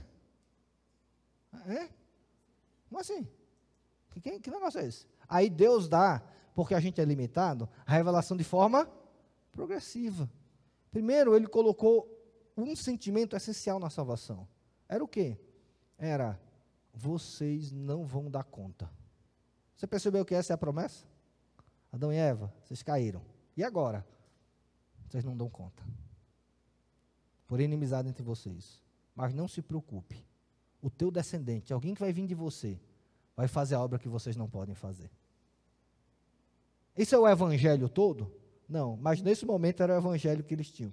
[1.66, 1.88] Hã?
[2.88, 3.26] Como assim?
[4.22, 5.06] Que, que negócio é esse?
[5.28, 6.22] Aí Deus dá,
[6.54, 8.88] porque a gente é limitado, a revelação de forma
[9.52, 10.30] progressiva.
[10.90, 12.08] Primeiro, ele colocou
[12.56, 14.48] um sentimento essencial na salvação.
[14.88, 15.38] Era o quê?
[15.98, 16.40] Era,
[16.92, 18.90] vocês não vão dar conta.
[19.76, 21.04] Você percebeu que essa é a promessa?
[21.92, 23.22] Adão e Eva, vocês caíram.
[23.56, 24.06] E agora?
[25.08, 25.82] Vocês não dão conta.
[27.46, 28.82] Por inimizade entre vocês.
[29.14, 30.24] Mas não se preocupe.
[30.80, 32.80] O teu descendente, alguém que vai vir de você,
[33.36, 35.10] vai fazer a obra que vocês não podem fazer.
[36.96, 38.32] Isso é o evangelho todo?
[38.68, 40.92] Não, mas nesse momento era o evangelho que eles tinham.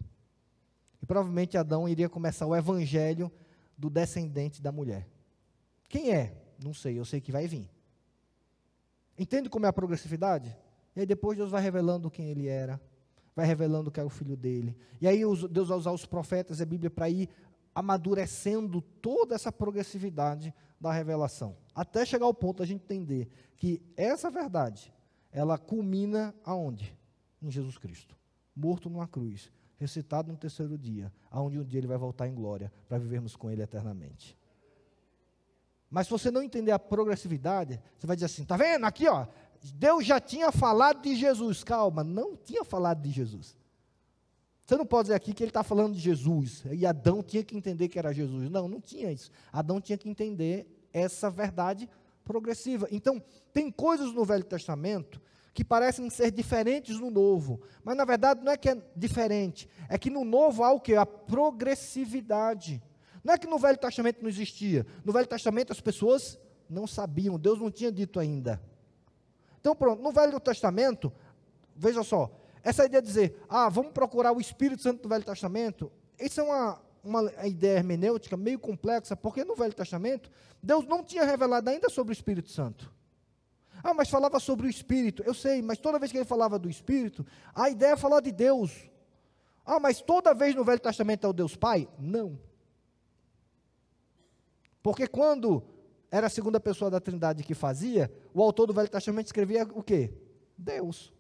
[1.02, 3.32] E provavelmente Adão iria começar o evangelho
[3.78, 5.08] do descendente da mulher.
[5.88, 6.36] Quem é?
[6.64, 7.70] Não sei, eu sei que vai vir.
[9.18, 10.56] Entende como é a progressividade?
[10.96, 12.80] E aí depois Deus vai revelando quem ele era,
[13.36, 14.78] vai revelando que é o filho dele.
[15.02, 17.30] E aí Deus vai usar os profetas e a Bíblia para ir
[17.74, 24.30] amadurecendo toda essa progressividade da revelação, até chegar ao ponto da gente entender que essa
[24.30, 24.94] verdade,
[25.32, 26.98] ela culmina aonde?
[27.42, 28.16] Em Jesus Cristo,
[28.56, 32.72] morto numa cruz, ressuscitado no terceiro dia, aonde um dia ele vai voltar em glória
[32.88, 34.38] para vivermos com ele eternamente.
[35.90, 38.84] Mas se você não entender a progressividade, você vai dizer assim: tá vendo?
[38.86, 39.28] Aqui, ó,
[39.76, 41.64] Deus já tinha falado de Jesus.
[41.64, 43.56] Calma, não tinha falado de Jesus.
[44.66, 46.64] Você não pode dizer aqui que ele está falando de Jesus.
[46.72, 48.50] E Adão tinha que entender que era Jesus.
[48.50, 49.30] Não, não tinha isso.
[49.52, 51.90] Adão tinha que entender essa verdade
[52.24, 52.88] progressiva.
[52.90, 53.22] Então,
[53.52, 55.22] tem coisas no Velho Testamento
[55.54, 57.62] que parecem ser diferentes no Novo.
[57.84, 59.68] Mas, na verdade, não é que é diferente.
[59.90, 60.96] É que no Novo há o que?
[60.96, 62.82] A progressividade.
[63.22, 64.86] Não é que no Velho Testamento não existia.
[65.04, 67.38] No Velho Testamento as pessoas não sabiam.
[67.38, 68.62] Deus não tinha dito ainda.
[69.60, 70.02] Então, pronto.
[70.02, 71.12] No Velho Testamento,
[71.76, 75.92] veja só essa ideia de dizer, ah, vamos procurar o Espírito Santo do Velho Testamento,
[76.18, 81.26] isso é uma, uma ideia hermenêutica meio complexa, porque no Velho Testamento, Deus não tinha
[81.26, 82.92] revelado ainda sobre o Espírito Santo.
[83.84, 85.22] Ah, mas falava sobre o Espírito.
[85.24, 88.32] Eu sei, mas toda vez que ele falava do Espírito, a ideia é falar de
[88.32, 88.72] Deus.
[89.66, 91.90] Ah, mas toda vez no Velho Testamento é o Deus Pai?
[92.00, 92.40] Não.
[94.82, 95.64] Porque quando
[96.10, 99.84] era a segunda pessoa da Trindade que fazia, o autor do Velho Testamento escrevia o
[99.84, 100.14] quê?
[100.58, 101.14] Deus.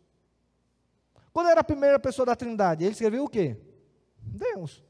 [1.33, 3.57] Quando era a primeira pessoa da Trindade, ele escreveu o quê?
[4.19, 4.83] Deus.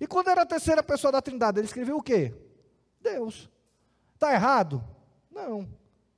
[0.00, 2.34] E quando era a terceira pessoa da Trindade, ele escreveu o quê?
[3.00, 3.48] Deus.
[4.14, 4.82] Está errado?
[5.30, 5.68] Não.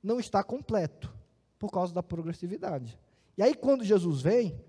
[0.01, 1.13] Não está completo,
[1.59, 2.99] por causa da progressividade.
[3.37, 4.59] E aí, quando Jesus vem,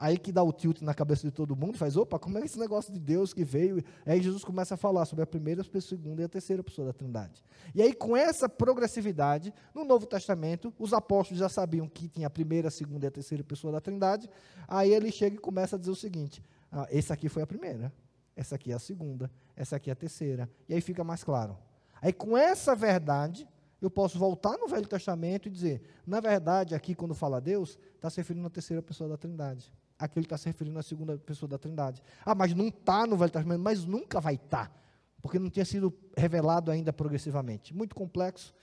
[0.00, 2.56] Aí que dá o tilt na cabeça de todo mundo, faz, opa, como é esse
[2.56, 3.82] negócio de Deus que veio?
[4.06, 6.92] Aí Jesus começa a falar sobre a primeira, a segunda e a terceira pessoa da
[6.92, 7.42] Trindade.
[7.74, 12.30] E aí, com essa progressividade, no Novo Testamento, os apóstolos já sabiam que tinha a
[12.30, 14.30] primeira, a segunda e a terceira pessoa da Trindade.
[14.68, 17.92] Aí ele chega e começa a dizer o seguinte: ah, esse aqui foi a primeira,
[18.36, 20.48] essa aqui é a segunda, essa aqui é a terceira.
[20.68, 21.58] E aí fica mais claro.
[22.00, 23.48] Aí, com essa verdade,
[23.82, 28.08] eu posso voltar no Velho Testamento e dizer, na verdade, aqui quando fala Deus, está
[28.08, 31.58] se referindo à terceira pessoa da Trindade aquele está se referindo à segunda pessoa da
[31.58, 32.02] Trindade.
[32.24, 34.74] Ah, mas não está no Velho Testamento, mas nunca vai estar, tá,
[35.20, 37.74] porque não tinha sido revelado ainda progressivamente.
[37.74, 38.54] Muito complexo,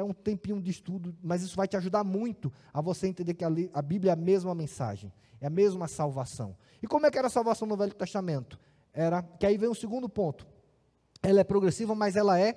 [0.00, 3.44] é um tempinho de estudo, mas isso vai te ajudar muito a você entender que
[3.44, 6.56] a, a Bíblia é a mesma mensagem, é a mesma salvação.
[6.82, 8.58] E como é que era a salvação no Velho Testamento?
[8.92, 10.46] Era, que aí vem o segundo ponto.
[11.22, 12.54] Ela é progressiva, mas ela é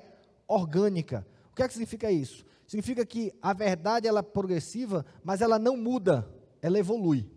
[0.47, 1.25] orgânica.
[1.51, 2.45] O que é que significa isso?
[2.67, 6.29] Significa que a verdade ela é progressiva, mas ela não muda,
[6.61, 7.29] ela evolui.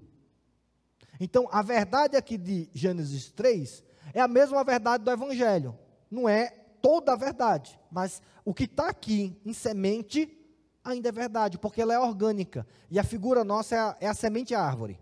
[1.22, 3.82] Então, a verdade aqui de Gênesis 3
[4.12, 5.78] é a mesma verdade do Evangelho.
[6.10, 6.48] Não é
[6.82, 10.38] toda a verdade, mas o que está aqui em semente
[10.84, 12.66] Ainda é verdade, porque ela é orgânica.
[12.90, 14.98] E a figura nossa é a, é a semente árvore.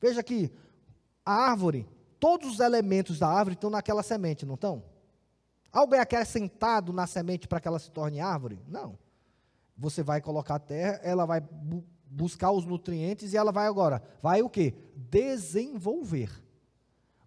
[0.00, 0.50] Veja aqui,
[1.24, 1.86] a árvore,
[2.18, 4.82] todos os elementos da árvore estão naquela semente, não estão?
[5.70, 8.58] Algo é acrescentado na semente para que ela se torne árvore?
[8.66, 8.98] Não.
[9.76, 11.42] Você vai colocar a terra, ela vai
[12.10, 14.74] buscar os nutrientes e ela vai agora, vai o quê?
[14.94, 16.30] Desenvolver.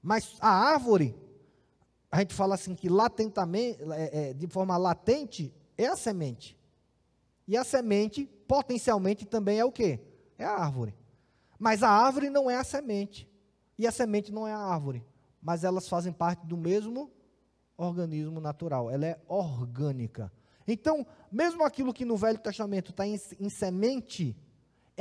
[0.02, 1.16] Mas a árvore,
[2.12, 6.58] a gente fala assim que latentamente, é, é, de forma latente, é a semente.
[7.48, 10.00] E a semente, potencialmente, também é o quê?
[10.38, 10.96] É a árvore.
[11.60, 13.30] Mas a árvore não é a semente.
[13.78, 15.06] E a semente não é a árvore.
[15.42, 17.12] Mas elas fazem parte do mesmo
[17.78, 18.90] organismo natural.
[18.90, 20.32] Ela é orgânica.
[20.68, 24.36] Então, mesmo aquilo que no Velho Testamento está em, em, semente,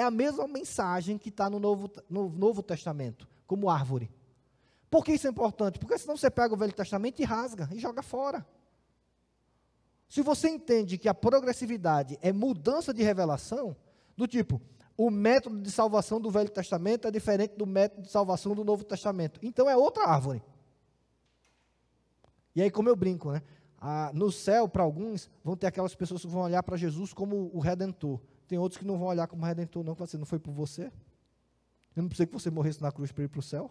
[0.01, 4.11] é a mesma mensagem que está no Novo, no Novo Testamento, como árvore.
[4.91, 5.79] Por que isso é importante?
[5.79, 8.47] Porque senão você pega o Velho Testamento e rasga e joga fora.
[10.09, 13.77] Se você entende que a progressividade é mudança de revelação,
[14.17, 14.61] do tipo,
[14.97, 18.85] o método de salvação do Velho Testamento é diferente do método de salvação do Novo
[18.85, 19.39] Testamento.
[19.43, 20.43] Então é outra árvore.
[22.57, 23.43] E aí, como eu brinco, né?
[23.79, 27.51] Ah, no céu, para alguns, vão ter aquelas pessoas que vão olhar para Jesus como
[27.53, 28.19] o Redentor.
[28.51, 30.91] Tem outros que não vão olhar como Redentor, não, que você não foi por você.
[31.95, 33.71] Eu não precisei que você morresse na cruz para ir para o céu.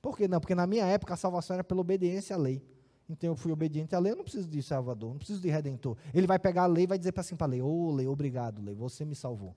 [0.00, 0.40] Por que não?
[0.40, 2.64] Porque na minha época a salvação era pela obediência à lei.
[3.06, 5.98] Então eu fui obediente à lei, eu não preciso de Salvador, não preciso de Redentor.
[6.14, 7.92] Ele vai pegar a lei e vai dizer para assim para a lei, ô oh,
[7.92, 9.54] lei, obrigado, lei, você me salvou.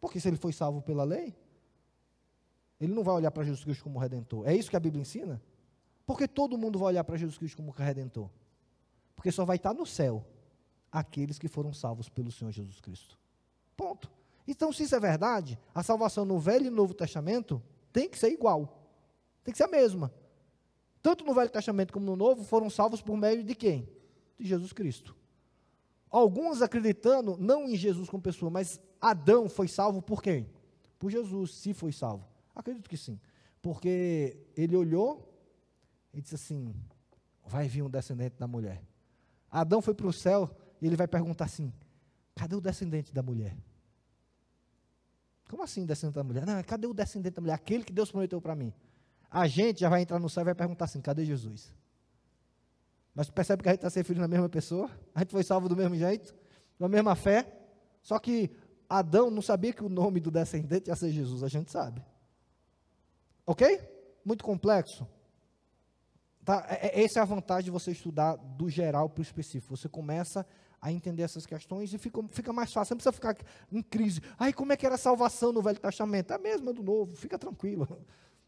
[0.00, 1.36] Porque se ele foi salvo pela lei,
[2.80, 4.48] ele não vai olhar para Jesus Cristo como Redentor.
[4.48, 5.42] É isso que a Bíblia ensina?
[6.06, 8.30] Porque todo mundo vai olhar para Jesus Cristo como Redentor.
[9.14, 10.24] Porque só vai estar no céu
[10.90, 13.17] aqueles que foram salvos pelo Senhor Jesus Cristo.
[13.78, 14.10] Ponto.
[14.46, 18.28] Então, se isso é verdade, a salvação no Velho e Novo Testamento tem que ser
[18.28, 18.86] igual.
[19.42, 20.12] Tem que ser a mesma
[21.08, 23.88] tanto no Velho Testamento como no Novo, foram salvos por meio de quem?
[24.38, 25.16] De Jesus Cristo.
[26.10, 30.50] Alguns acreditando não em Jesus como pessoa, mas Adão foi salvo por quem?
[30.98, 32.26] Por Jesus, se foi salvo.
[32.54, 33.20] Acredito que sim.
[33.62, 35.32] Porque ele olhou
[36.12, 36.74] e disse assim:
[37.46, 38.82] vai vir um descendente da mulher.
[39.50, 41.72] Adão foi para o céu e ele vai perguntar assim:
[42.34, 43.56] cadê o descendente da mulher?
[45.48, 46.46] Como assim descendente da mulher?
[46.46, 47.54] Não, cadê o descendente da mulher?
[47.54, 48.72] Aquele que Deus prometeu para mim
[49.30, 51.74] a gente já vai entrar no céu e vai perguntar assim: cadê Jesus?
[53.14, 54.90] Mas percebe que a gente está se referindo à mesma pessoa?
[55.14, 56.34] A gente foi salvo do mesmo jeito,
[56.78, 57.52] da mesma fé.
[58.00, 58.50] Só que
[58.88, 62.02] Adão não sabia que o nome do descendente ia ser Jesus, a gente sabe.
[63.44, 63.80] Ok?
[64.24, 65.06] Muito complexo.
[66.44, 66.64] Tá?
[66.68, 69.76] É, é, essa é a vantagem de você estudar do geral para o específico.
[69.76, 70.46] Você começa
[70.80, 72.94] a entender essas questões e fica, fica mais fácil.
[72.94, 73.36] Não precisa ficar
[73.70, 74.20] em crise.
[74.38, 76.32] Ai, como é que era a salvação no Velho Testamento?
[76.32, 77.86] É a mesma do Novo, fica tranquilo.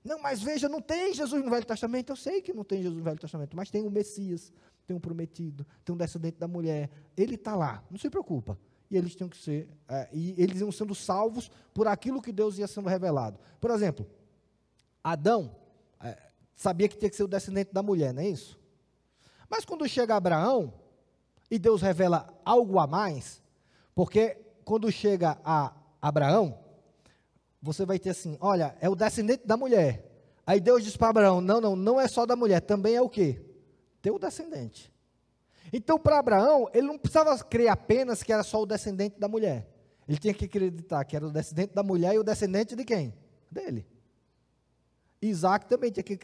[0.03, 2.11] Não, mas veja, não tem Jesus no Velho Testamento.
[2.11, 4.53] Eu sei que não tem Jesus no Velho Testamento, mas tem o Messias,
[4.87, 6.91] tem um prometido, tem um descendente da mulher.
[7.17, 8.59] Ele está lá, não se preocupa.
[8.91, 12.59] E eles tinham que ser, é, e eles iam sendo salvos por aquilo que Deus
[12.59, 13.39] ia sendo revelado.
[13.61, 14.05] Por exemplo,
[15.05, 15.55] Adão
[16.03, 16.19] é,
[16.57, 18.59] sabia que tinha que ser o descendente da mulher, não é isso?
[19.49, 20.75] Mas quando chega Abraão,
[21.51, 23.43] e Deus revela algo a mais,
[23.95, 26.59] porque quando chega a Abraão,
[27.61, 30.07] você vai ter assim: olha, é o descendente da mulher.
[30.47, 33.09] Aí Deus diz para Abraão: não, não, não é só da mulher, também é o
[33.09, 33.43] quê?
[34.01, 34.93] Teu descendente.
[35.73, 39.69] Então, para Abraão, ele não precisava crer apenas que era só o descendente da mulher.
[40.09, 43.15] Ele tinha que acreditar que era o descendente da mulher e o descendente de quem?
[43.51, 43.87] Dele.
[45.23, 46.17] Isaac também tinha que.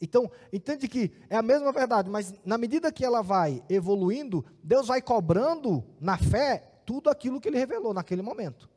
[0.00, 4.86] Então, entende que é a mesma verdade, mas na medida que ela vai evoluindo, Deus
[4.86, 8.68] vai cobrando na fé tudo aquilo que ele revelou naquele momento.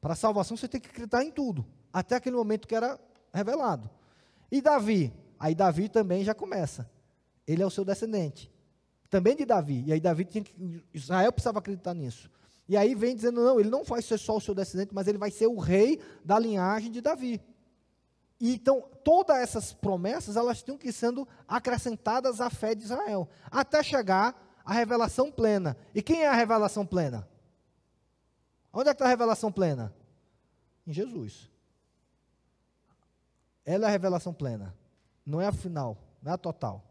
[0.00, 2.98] Para a salvação você tem que acreditar em tudo, até aquele momento que era
[3.32, 3.90] revelado.
[4.50, 5.12] E Davi?
[5.38, 6.88] Aí Davi também já começa.
[7.46, 8.52] Ele é o seu descendente.
[9.10, 9.84] Também de Davi.
[9.86, 10.82] E aí Davi tinha que.
[10.94, 12.30] Israel precisava acreditar nisso.
[12.68, 15.18] E aí vem dizendo: não, ele não vai ser só o seu descendente, mas ele
[15.18, 17.40] vai ser o rei da linhagem de Davi.
[18.42, 23.84] E então, todas essas promessas, elas tinham que sendo acrescentadas à fé de Israel, até
[23.84, 25.76] chegar à revelação plena.
[25.94, 27.28] E quem é a revelação plena?
[28.72, 29.94] Onde é que está a revelação plena?
[30.84, 31.48] Em Jesus.
[33.64, 34.74] Ela é a revelação plena.
[35.24, 36.84] Não é a final, não é a total.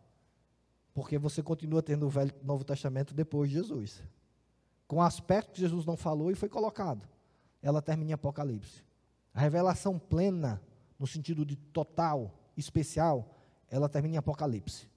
[0.94, 4.02] Porque você continua tendo o Velho, Novo Testamento depois de Jesus.
[4.88, 7.06] Com aspectos que Jesus não falou e foi colocado.
[7.62, 8.86] Ela termina em Apocalipse.
[9.34, 10.62] A revelação plena,
[11.02, 13.28] no sentido de total, especial,
[13.72, 14.88] ela termina em Apocalipse.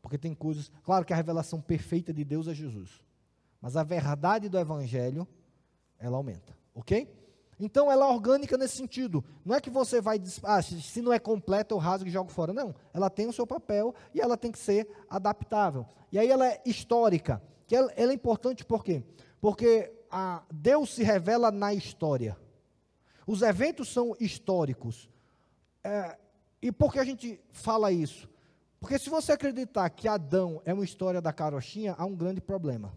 [0.00, 0.72] Porque tem coisas.
[0.82, 3.04] Claro que a revelação perfeita de Deus é Jesus.
[3.60, 5.28] Mas a verdade do evangelho,
[5.98, 7.14] ela aumenta, ok?
[7.60, 9.22] Então ela é orgânica nesse sentido.
[9.44, 12.54] Não é que você vai, ah, se não é completa eu rasgo e jogo fora.
[12.54, 15.84] Não, ela tem o seu papel e ela tem que ser adaptável.
[16.10, 17.42] E aí ela é histórica.
[17.66, 19.04] que ela, ela é importante por quê?
[19.42, 22.34] Porque a, Deus se revela na história.
[23.28, 25.06] Os eventos são históricos.
[25.84, 26.16] É,
[26.62, 28.26] e por que a gente fala isso?
[28.80, 32.88] Porque se você acreditar que Adão é uma história da carochinha, há um grande problema.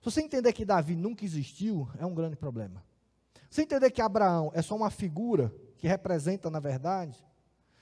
[0.00, 2.82] Se você entender que Davi nunca existiu, é um grande problema.
[3.50, 7.22] Se você entender que Abraão é só uma figura que representa, na verdade,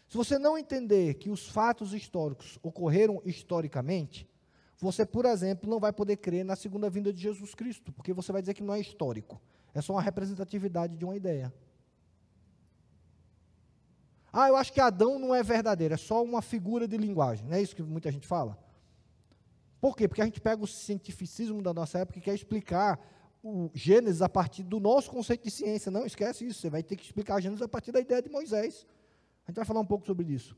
[0.08, 4.28] se você não entender que os fatos históricos ocorreram historicamente,
[4.76, 8.32] você, por exemplo, não vai poder crer na segunda vinda de Jesus Cristo, porque você
[8.32, 9.40] vai dizer que não é histórico,
[9.78, 11.52] é só uma representatividade de uma ideia.
[14.32, 17.46] Ah, eu acho que Adão não é verdadeiro, é só uma figura de linguagem.
[17.46, 18.58] Não é isso que muita gente fala?
[19.80, 20.08] Por quê?
[20.08, 22.98] Porque a gente pega o cientificismo da nossa época e quer explicar
[23.42, 25.90] o Gênesis a partir do nosso conceito de ciência.
[25.90, 26.60] Não, esquece isso.
[26.60, 28.86] Você vai ter que explicar Gênesis a partir da ideia de Moisés.
[29.46, 30.56] A gente vai falar um pouco sobre isso.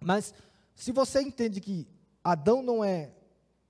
[0.00, 0.34] Mas,
[0.74, 1.86] se você entende que
[2.24, 3.12] Adão não é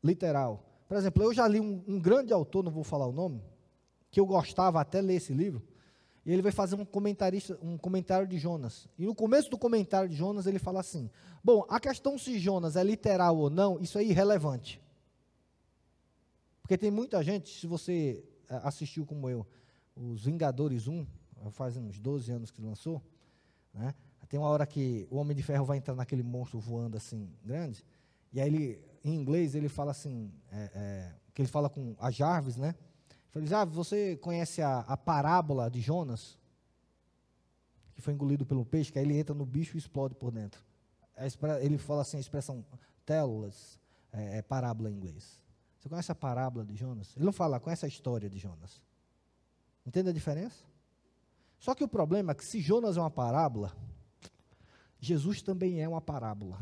[0.03, 0.65] literal.
[0.89, 3.43] Por exemplo, eu já li um, um grande autor, não vou falar o nome,
[4.13, 5.61] que eu gostava até ler esse livro,
[6.25, 8.87] e ele vai fazer um, comentarista, um comentário de Jonas.
[8.97, 11.11] E no começo do comentário de Jonas, ele fala assim:
[11.43, 14.81] Bom, a questão se Jonas é literal ou não, isso é irrelevante.
[16.61, 19.45] Porque tem muita gente, se você eh, assistiu como eu,
[19.97, 21.05] os Vingadores 1,
[21.51, 23.03] faz uns 12 anos que lançou,
[23.75, 23.93] né?
[24.29, 27.85] tem uma hora que o Homem de Ferro vai entrar naquele monstro voando assim, grande,
[28.33, 32.11] e aí ele, em inglês, ele fala assim, é, é, que ele fala com a
[32.11, 32.75] Jarvis, né?
[33.33, 36.39] Falei, ah, você conhece a, a parábola de Jonas?
[37.95, 40.63] Que foi engolido pelo peixe, que aí ele entra no bicho e explode por dentro.
[41.61, 42.65] Ele fala assim, a expressão
[43.07, 43.81] telas,
[44.13, 45.43] é, é parábola em inglês.
[45.79, 47.17] Você conhece a parábola de Jonas?
[47.17, 48.83] Ele não fala, conhece a história de Jonas.
[49.87, 50.65] Entende a diferença?
[51.59, 53.75] Só que o problema é que se Jonas é uma parábola,
[55.01, 56.59] Jesus também é uma parábola.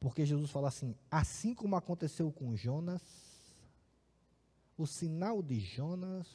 [0.00, 3.02] Porque Jesus fala assim: assim como aconteceu com Jonas,
[4.76, 6.26] o sinal de Jonas.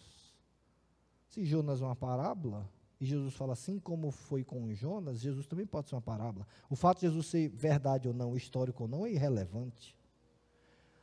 [1.27, 2.69] Se Jonas é uma parábola,
[2.99, 6.45] e Jesus fala assim como foi com Jonas, Jesus também pode ser uma parábola.
[6.69, 9.97] O fato de Jesus ser verdade ou não, histórico ou não, é irrelevante.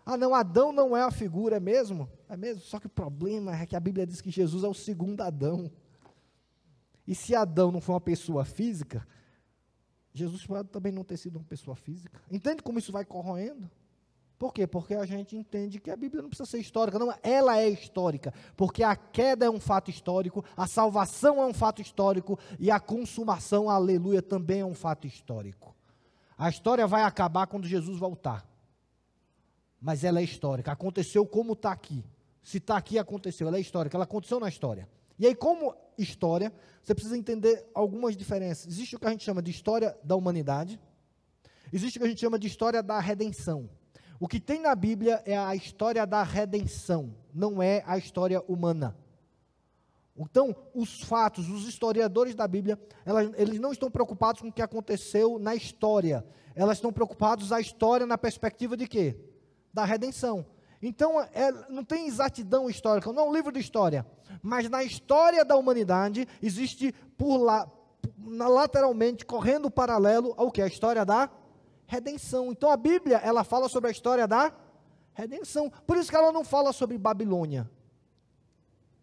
[0.05, 2.09] Ah, não, Adão não é a figura, é mesmo?
[2.29, 2.63] É mesmo?
[2.63, 5.71] Só que o problema é que a Bíblia diz que Jesus é o segundo Adão.
[7.07, 9.07] E se Adão não foi uma pessoa física,
[10.13, 12.21] Jesus pode também não ter sido uma pessoa física.
[12.31, 13.71] Entende como isso vai corroendo?
[14.39, 14.67] Por quê?
[14.67, 18.33] Porque a gente entende que a Bíblia não precisa ser histórica, não, ela é histórica,
[18.57, 22.79] porque a queda é um fato histórico, a salvação é um fato histórico e a
[22.79, 25.75] consumação, aleluia, também é um fato histórico.
[26.37, 28.47] A história vai acabar quando Jesus voltar.
[29.81, 32.05] Mas ela é histórica, aconteceu como está aqui.
[32.41, 34.89] Se está aqui, aconteceu, ela é histórica, ela aconteceu na história.
[35.19, 38.69] E aí, como história, você precisa entender algumas diferenças.
[38.69, 40.81] Existe o que a gente chama de história da humanidade,
[41.73, 43.69] existe o que a gente chama de história da redenção.
[44.21, 48.97] O que tem na Bíblia é a história da redenção, não é a história humana.
[50.17, 54.61] Então, os fatos, os historiadores da Bíblia, elas, eles não estão preocupados com o que
[54.61, 56.27] aconteceu na história.
[56.57, 59.17] Elas estão preocupados a história na perspectiva de quê?
[59.73, 60.45] Da redenção.
[60.83, 64.05] Então, é, não tem exatidão histórica, não é um livro de história.
[64.43, 67.71] Mas na história da humanidade, existe por lá,
[68.19, 70.63] lateralmente, correndo paralelo ao que?
[70.63, 71.31] A história da
[71.89, 72.53] redenção.
[72.53, 74.53] Então a Bíblia, ela fala sobre a história da
[75.15, 75.71] redenção.
[75.87, 77.69] Por isso que ela não fala sobre Babilônia.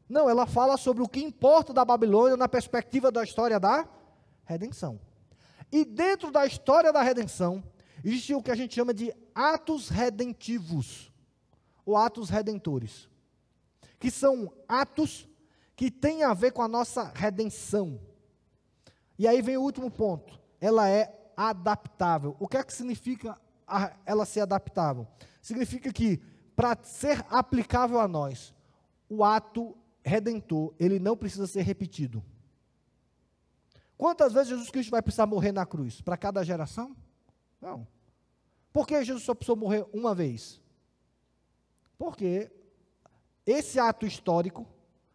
[0.08, 3.90] Não, ela fala sobre o que importa da Babilônia na perspectiva da história da
[4.46, 5.02] redenção.
[5.72, 7.64] E dentro da história da redenção,
[8.04, 11.12] existe o que a gente chama de atos redentivos,
[11.84, 13.10] ou atos redentores,
[14.00, 15.28] que são atos
[15.76, 18.00] que têm a ver com a nossa redenção.
[19.18, 20.40] E aí vem o último ponto.
[20.62, 22.36] Ela é adaptável.
[22.40, 23.40] O que é que significa
[24.06, 25.08] ela ser adaptável?
[25.42, 26.18] Significa que,
[26.56, 28.54] para ser aplicável a nós,
[29.10, 32.24] o ato redentor, ele não precisa ser repetido.
[33.98, 36.02] Quantas vezes Jesus Cristo vai precisar morrer na cruz?
[36.02, 36.96] Para cada geração?
[37.62, 37.88] Não.
[38.74, 40.62] Por que Jesus só precisou morrer uma vez?
[41.98, 42.52] Porque
[43.46, 44.68] esse ato histórico,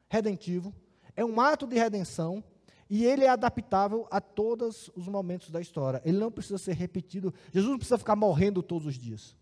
[0.09, 0.75] redentivo,
[1.15, 2.43] é um ato de redenção
[2.91, 6.03] e ele é adaptável a todos os momentos da história.
[6.05, 7.33] Ele não precisa ser repetido.
[7.53, 9.37] Jesus não precisa ficar morrendo todos os dias.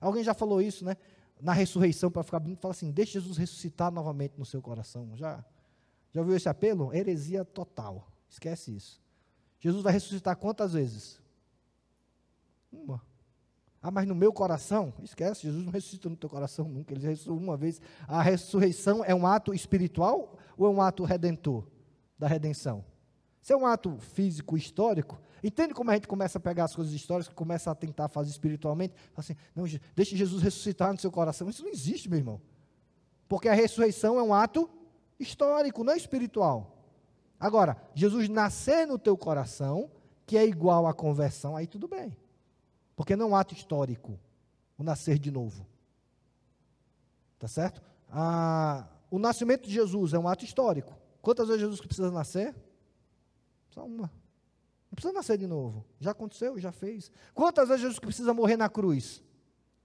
[0.00, 0.96] Alguém já falou isso, né?
[1.40, 5.12] Na ressurreição, para ficar bonito, fala assim: deixe Jesus ressuscitar novamente no seu coração.
[5.14, 5.44] Já,
[6.12, 6.92] já ouviu esse apelo?
[6.92, 8.10] Heresia total.
[8.28, 9.00] Esquece isso.
[9.60, 11.20] Jesus vai ressuscitar quantas vezes?
[12.72, 13.00] Uma.
[13.80, 14.92] Ah, mas no meu coração?
[15.00, 16.92] Esquece, Jesus não ressuscita no teu coração nunca.
[16.92, 17.80] Ele ressuscitou uma vez.
[18.08, 21.64] A ressurreição é um ato espiritual ou é um ato redentor?
[22.20, 22.84] Da redenção.
[23.40, 26.92] Se é um ato físico histórico, entende como a gente começa a pegar as coisas
[26.92, 28.94] históricas, começa a tentar fazer espiritualmente?
[29.16, 29.64] Assim, não,
[29.96, 31.48] deixe Jesus ressuscitar no seu coração.
[31.48, 32.40] Isso não existe, meu irmão.
[33.26, 34.68] Porque a ressurreição é um ato
[35.18, 36.76] histórico, não é espiritual.
[37.38, 39.90] Agora, Jesus nascer no teu coração,
[40.26, 42.14] que é igual à conversão, aí tudo bem.
[42.94, 44.20] Porque não é um ato histórico,
[44.76, 45.66] o nascer de novo.
[47.38, 47.80] Tá certo?
[48.10, 50.99] Ah, o nascimento de Jesus é um ato histórico.
[51.22, 52.54] Quantas vezes Jesus precisa nascer?
[53.70, 54.10] Só uma.
[54.90, 55.84] Não precisa nascer de novo.
[56.00, 57.10] Já aconteceu, já fez.
[57.34, 59.22] Quantas vezes Jesus precisa morrer na cruz?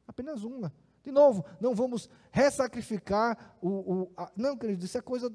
[0.08, 0.74] Apenas uma.
[1.04, 3.70] De novo, não vamos ressacrificar o.
[3.70, 5.32] o a, não, querido, isso é coisa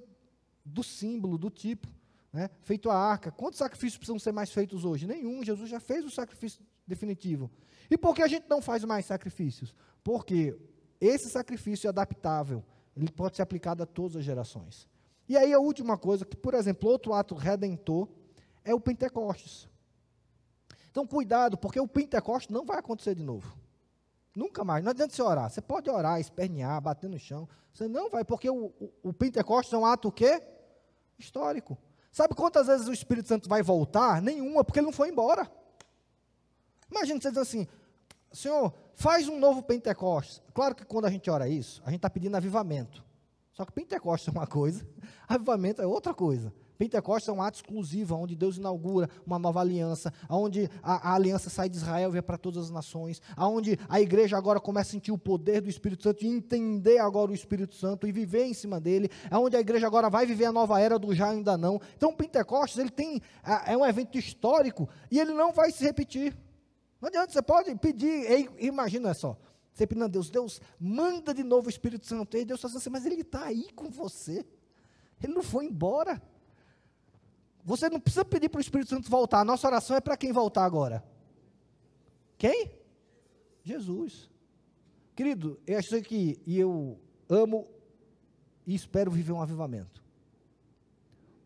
[0.64, 1.86] do símbolo, do tipo.
[2.32, 2.50] Né?
[2.62, 3.30] Feito a arca.
[3.30, 5.06] Quantos sacrifícios precisam ser mais feitos hoje?
[5.06, 5.44] Nenhum.
[5.44, 7.50] Jesus já fez o sacrifício definitivo.
[7.90, 9.74] E por que a gente não faz mais sacrifícios?
[10.02, 10.58] Porque
[11.00, 12.64] esse sacrifício é adaptável.
[12.96, 14.88] Ele pode ser aplicado a todas as gerações.
[15.30, 18.08] E aí a última coisa, que, por exemplo, outro ato redentor
[18.64, 19.68] é o Pentecostes.
[20.90, 23.56] Então, cuidado, porque o Pentecostes não vai acontecer de novo.
[24.34, 24.82] Nunca mais.
[24.82, 25.48] Não adianta você orar.
[25.48, 27.48] Você pode orar, espernear, bater no chão.
[27.72, 30.42] Você não vai, porque o, o, o Pentecostes é um ato o quê?
[31.16, 31.78] Histórico.
[32.10, 34.20] Sabe quantas vezes o Espírito Santo vai voltar?
[34.20, 35.48] Nenhuma, porque ele não foi embora.
[36.90, 37.68] Imagina você dizer assim,
[38.32, 40.42] Senhor, faz um novo Pentecostes.
[40.52, 43.08] Claro que quando a gente ora isso, a gente está pedindo avivamento.
[43.60, 44.88] Só que Pentecostes é uma coisa,
[45.28, 46.50] avivamento é outra coisa.
[46.78, 51.50] Pentecostes é um ato exclusivo, onde Deus inaugura uma nova aliança, onde a, a aliança
[51.50, 54.92] sai de Israel e vai para todas as nações, onde a igreja agora começa a
[54.92, 58.54] sentir o poder do Espírito Santo e entender agora o Espírito Santo e viver em
[58.54, 61.78] cima dele, onde a igreja agora vai viver a nova era do já ainda não.
[61.94, 66.34] Então, Pentecostes, ele tem, é, é um evento histórico e ele não vai se repetir.
[66.98, 69.36] Não adianta, você pode pedir, imagina só,
[69.74, 73.06] pedindo a Deus, Deus, manda de novo o Espírito Santo, e Deus fala assim, mas
[73.06, 74.44] ele está aí com você,
[75.22, 76.20] ele não foi embora.
[77.64, 79.40] Você não precisa pedir para o Espírito Santo voltar.
[79.40, 81.04] A nossa oração é para quem voltar agora?
[82.38, 82.70] Quem?
[83.62, 84.30] Jesus.
[85.14, 86.98] Querido, eu acho que e eu
[87.28, 87.68] amo
[88.66, 90.02] e espero viver um avivamento.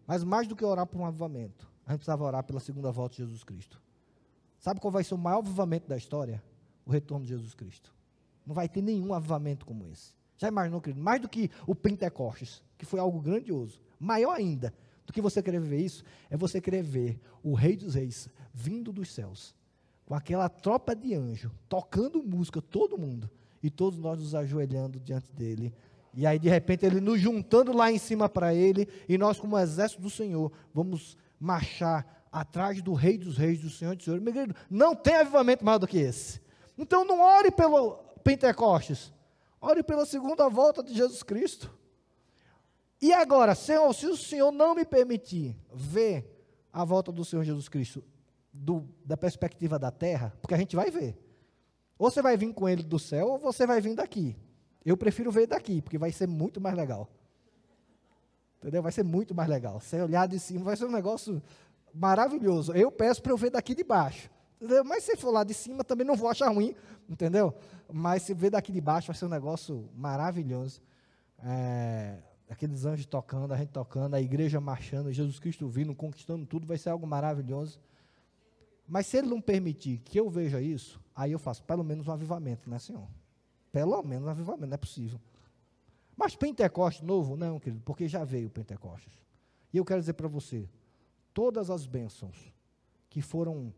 [0.06, 3.16] Mas mais do que orar por um avivamento, a gente precisava orar pela segunda volta
[3.16, 3.82] de Jesus Cristo.
[4.58, 6.42] Sabe qual vai ser o maior avivamento da história?
[6.86, 7.93] O retorno de Jesus Cristo.
[8.46, 10.12] Não vai ter nenhum avivamento como esse.
[10.36, 11.02] Já imaginou, querido?
[11.02, 13.80] Mais do que o Pentecostes, que foi algo grandioso.
[13.98, 14.74] Maior ainda
[15.06, 18.92] do que você querer ver isso, é você querer ver o Rei dos Reis vindo
[18.92, 19.54] dos céus,
[20.06, 23.30] com aquela tropa de anjo, tocando música, todo mundo,
[23.62, 25.74] e todos nós nos ajoelhando diante dele.
[26.12, 29.58] E aí, de repente, ele nos juntando lá em cima para ele, e nós, como
[29.58, 34.24] exército do Senhor, vamos marchar atrás do Rei dos Reis, do Senhor dos Senhores.
[34.24, 36.40] Meu querido, não tem avivamento maior do que esse.
[36.78, 39.12] Então, não ore pelo Pentecostes,
[39.60, 41.70] ore pela segunda volta de Jesus Cristo.
[43.00, 46.34] E agora, Senhor, se o Senhor não me permitir ver
[46.72, 48.02] a volta do Senhor Jesus Cristo
[48.52, 51.18] do, da perspectiva da terra, porque a gente vai ver.
[51.98, 54.36] Ou você vai vir com ele do céu, ou você vai vir daqui.
[54.84, 57.10] Eu prefiro ver daqui, porque vai ser muito mais legal.
[58.58, 58.82] Entendeu?
[58.82, 59.80] Vai ser muito mais legal.
[59.80, 61.42] Você olhar de cima vai ser um negócio
[61.92, 62.72] maravilhoso.
[62.72, 64.30] Eu peço para eu ver daqui de baixo.
[64.64, 64.82] Entendeu?
[64.82, 66.74] Mas se for lá de cima, também não vou achar ruim.
[67.06, 67.54] Entendeu?
[67.92, 70.80] Mas se ver daqui de baixo, vai ser um negócio maravilhoso.
[71.38, 72.16] É,
[72.48, 76.78] aqueles anjos tocando, a gente tocando, a igreja marchando, Jesus Cristo vindo, conquistando tudo, vai
[76.78, 77.78] ser algo maravilhoso.
[78.88, 82.12] Mas se ele não permitir que eu veja isso, aí eu faço pelo menos um
[82.12, 83.06] avivamento, né, Senhor?
[83.70, 85.20] Pelo menos um avivamento, não é possível.
[86.16, 87.36] Mas Pentecostes novo?
[87.36, 89.12] Não, querido, porque já veio Pentecostes.
[89.74, 90.66] E eu quero dizer para você,
[91.34, 92.54] todas as bênçãos
[93.10, 93.72] que foram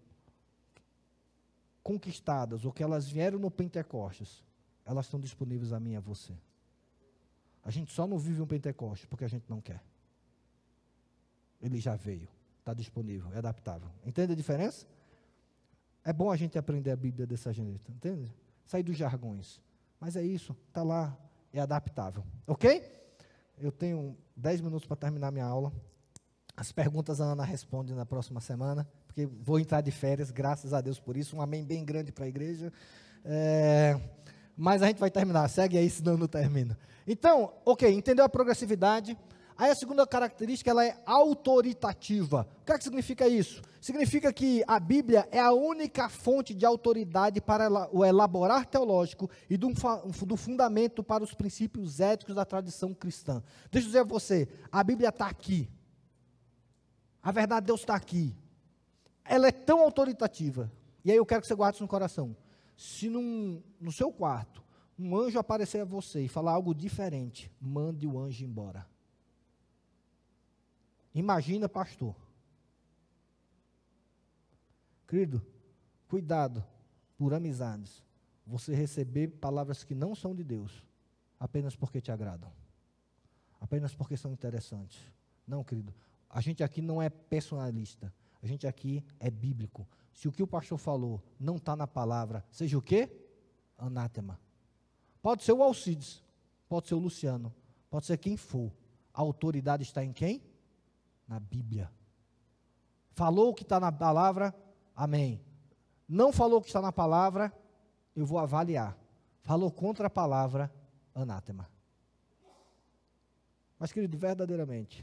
[1.86, 4.42] conquistadas, ou que elas vieram no Pentecostes,
[4.84, 6.32] elas estão disponíveis a mim e a você.
[7.62, 9.80] A gente só não vive um Pentecostes porque a gente não quer.
[11.62, 12.28] Ele já veio,
[12.58, 13.88] está disponível, é adaptável.
[14.04, 14.84] Entende a diferença?
[16.02, 18.34] É bom a gente aprender a Bíblia dessa jeito, entende?
[18.64, 19.62] Sair dos jargões.
[20.00, 21.16] Mas é isso, está lá,
[21.52, 22.24] é adaptável.
[22.48, 22.82] Ok?
[23.58, 25.72] Eu tenho 10 minutos para terminar minha aula.
[26.56, 30.82] As perguntas a Ana responde na próxima semana, porque vou entrar de férias, graças a
[30.82, 31.34] Deus por isso.
[31.34, 32.70] Um amém bem grande para a igreja.
[33.24, 33.98] É,
[34.54, 36.78] mas a gente vai terminar, segue aí, senão não termina.
[37.06, 39.16] Então, ok, entendeu a progressividade?
[39.56, 42.46] Aí a segunda característica, ela é autoritativa.
[42.60, 43.62] O que, é que significa isso?
[43.80, 49.56] Significa que a Bíblia é a única fonte de autoridade para o elaborar teológico e
[49.56, 49.72] do,
[50.26, 53.42] do fundamento para os princípios éticos da tradição cristã.
[53.70, 55.70] Deixa eu dizer a você, a Bíblia está aqui.
[57.22, 58.36] A verdade de Deus está aqui.
[59.28, 60.70] Ela é tão autoritativa.
[61.04, 62.36] E aí eu quero que você guarde isso no coração.
[62.76, 64.64] Se num, no seu quarto
[64.98, 68.86] um anjo aparecer a você e falar algo diferente, mande o anjo embora.
[71.14, 72.14] Imagina, pastor.
[75.06, 75.44] Querido,
[76.08, 76.64] cuidado
[77.16, 78.02] por amizades.
[78.46, 80.84] Você receber palavras que não são de Deus,
[81.38, 82.52] apenas porque te agradam.
[83.60, 85.00] Apenas porque são interessantes.
[85.46, 85.94] Não, querido.
[86.28, 88.12] A gente aqui não é personalista.
[88.46, 89.88] A gente aqui é bíblico.
[90.12, 93.10] Se o que o pastor falou não está na palavra, seja o quê?
[93.76, 94.38] Anátema.
[95.20, 96.22] Pode ser o Alcides,
[96.68, 97.52] pode ser o Luciano,
[97.90, 98.72] pode ser quem for.
[99.12, 100.40] A autoridade está em quem?
[101.26, 101.90] Na Bíblia.
[103.14, 104.54] Falou o que está na palavra,
[104.94, 105.42] amém.
[106.08, 107.52] Não falou o que está na palavra,
[108.14, 108.96] eu vou avaliar.
[109.42, 110.72] Falou contra a palavra,
[111.12, 111.68] anátema.
[113.76, 115.02] Mas, querido, verdadeiramente,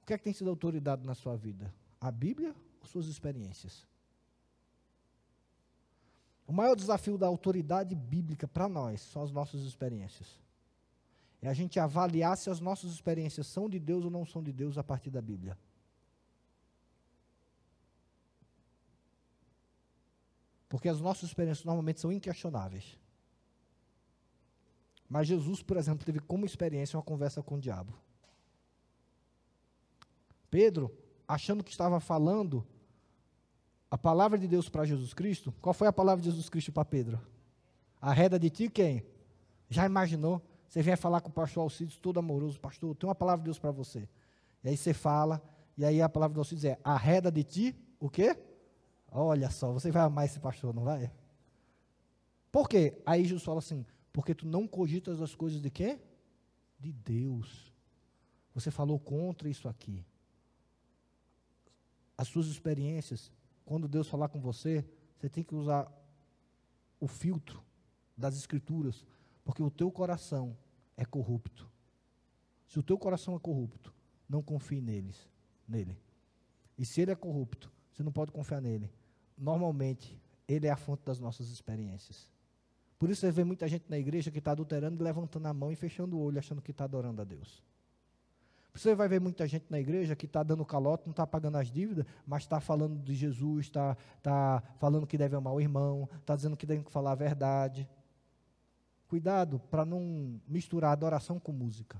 [0.00, 1.70] o que é que tem sido autoridade na sua vida?
[2.06, 3.84] A Bíblia ou suas experiências?
[6.46, 10.40] O maior desafio da autoridade bíblica para nós são as nossas experiências.
[11.42, 14.52] É a gente avaliar se as nossas experiências são de Deus ou não são de
[14.52, 15.58] Deus a partir da Bíblia.
[20.68, 22.96] Porque as nossas experiências normalmente são inquestionáveis.
[25.08, 27.92] Mas Jesus, por exemplo, teve como experiência uma conversa com o diabo.
[30.48, 30.96] Pedro,
[31.26, 32.66] achando que estava falando
[33.90, 36.84] a palavra de Deus para Jesus Cristo, qual foi a palavra de Jesus Cristo para
[36.84, 37.20] Pedro?
[38.00, 39.04] Arreda de ti quem?
[39.68, 40.42] Já imaginou?
[40.68, 43.58] Você vem falar com o pastor Alcides, todo amoroso, pastor, tem uma palavra de Deus
[43.58, 44.08] para você.
[44.62, 45.42] E aí você fala,
[45.76, 48.36] e aí a palavra do Alcides é, arreda de ti, o quê?
[49.10, 51.10] Olha só, você vai amar esse pastor, não vai?
[52.50, 53.00] Por quê?
[53.06, 55.98] Aí Jesus fala assim, porque tu não cogitas as coisas de quê?
[56.78, 57.72] De Deus.
[58.54, 60.04] Você falou contra isso aqui.
[62.16, 63.30] As suas experiências,
[63.64, 64.84] quando Deus falar com você,
[65.16, 65.90] você tem que usar
[66.98, 67.62] o filtro
[68.16, 69.04] das escrituras,
[69.44, 70.56] porque o teu coração
[70.96, 71.68] é corrupto.
[72.66, 73.92] Se o teu coração é corrupto,
[74.28, 75.28] não confie neles,
[75.68, 75.98] nele.
[76.78, 78.90] E se ele é corrupto, você não pode confiar nele.
[79.36, 82.28] Normalmente, ele é a fonte das nossas experiências.
[82.98, 85.76] Por isso você vê muita gente na igreja que está adulterando, levantando a mão e
[85.76, 87.62] fechando o olho, achando que está adorando a Deus.
[88.76, 91.70] Você vai ver muita gente na igreja que está dando calote, não está pagando as
[91.70, 96.36] dívidas, mas está falando de Jesus, está tá falando que deve amar o irmão, está
[96.36, 97.88] dizendo que deve falar a verdade.
[99.08, 101.98] Cuidado para não misturar adoração com música.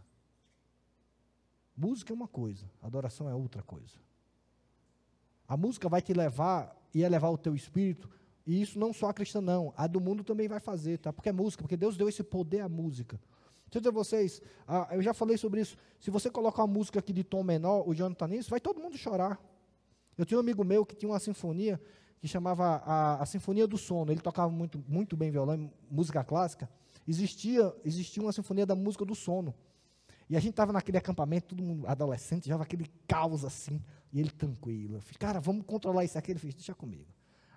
[1.74, 3.98] Música é uma coisa, adoração é outra coisa.
[5.48, 8.10] A música vai te levar, ia levar o teu espírito
[8.46, 9.72] e isso não só a cristã, não.
[9.76, 11.12] A do mundo também vai fazer, tá?
[11.12, 13.20] Porque é música, porque Deus deu esse poder à música.
[13.66, 15.76] Deixa eu dizer a vocês, ah, eu já falei sobre isso.
[16.00, 18.96] Se você colocar uma música aqui de tom menor, o Jonathan nisso, vai todo mundo
[18.96, 19.40] chorar.
[20.16, 21.80] Eu tinha um amigo meu que tinha uma sinfonia
[22.18, 24.10] que chamava a, a Sinfonia do Sono.
[24.10, 26.68] Ele tocava muito, muito bem violão, música clássica.
[27.06, 29.54] Existia, existia uma sinfonia da música do sono.
[30.28, 33.80] E a gente estava naquele acampamento, todo mundo adolescente, já aquele caos assim.
[34.12, 34.96] E ele tranquilo.
[34.96, 36.32] Eu fiz, cara, vamos controlar isso aqui.
[36.32, 37.06] Ele fez, deixa comigo.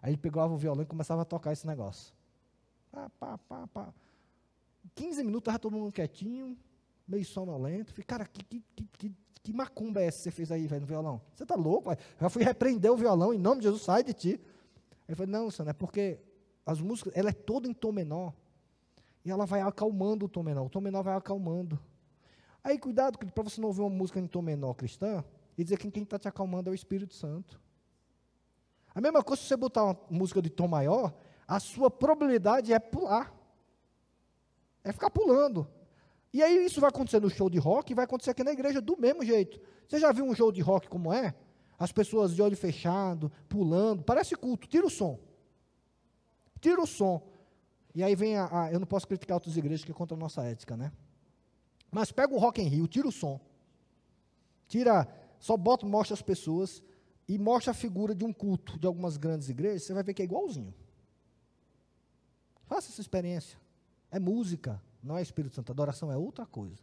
[0.02, 2.14] Aí ele pegava o violão e começava a tocar esse negócio.
[2.92, 3.94] Pá, pá, pá, pá.
[4.96, 6.58] 15 minutos estava todo mundo quietinho,
[7.08, 7.92] meio sonolento.
[7.92, 8.64] Falei, cara, que, que,
[8.98, 11.22] que, que macumba é essa que você fez aí, velho, no violão?
[11.36, 12.02] Você está louco, velho?
[12.20, 14.42] Já fui repreender o violão, em nome de Jesus, sai de ti.
[15.08, 16.20] Ele falou, não, senhor, é porque
[16.66, 18.34] as músicas, ela é toda em tom menor.
[19.26, 20.66] E ela vai acalmando o tom menor.
[20.66, 21.80] O tom menor vai acalmando.
[22.64, 25.24] Aí, cuidado, para você não ouvir uma música em tom menor cristã,
[25.58, 27.60] e dizer que quem está te acalmando é o Espírito Santo.
[28.94, 31.14] A mesma coisa se você botar uma música de tom maior,
[31.48, 33.34] a sua probabilidade é pular.
[34.84, 35.68] É ficar pulando.
[36.32, 38.80] E aí isso vai acontecer no show de rock e vai acontecer aqui na igreja
[38.80, 39.60] do mesmo jeito.
[39.88, 41.34] Você já viu um show de rock como é?
[41.78, 45.20] As pessoas de olho fechado, pulando, parece culto, tira o som.
[46.62, 47.26] Tira o som.
[47.96, 50.20] E aí vem a, a eu não posso criticar outras igrejas que é contra a
[50.20, 50.92] nossa ética, né?
[51.92, 53.40] Mas pega o rock em rio, tira o som.
[54.68, 55.08] Tira,
[55.40, 56.84] só bota, mostra as pessoas
[57.28, 60.22] e mostra a figura de um culto de algumas grandes igrejas, você vai ver que
[60.22, 60.74] é igualzinho.
[62.66, 63.58] Faça essa experiência.
[64.12, 65.72] É música, não é Espírito Santo.
[65.72, 66.82] Adoração é outra coisa.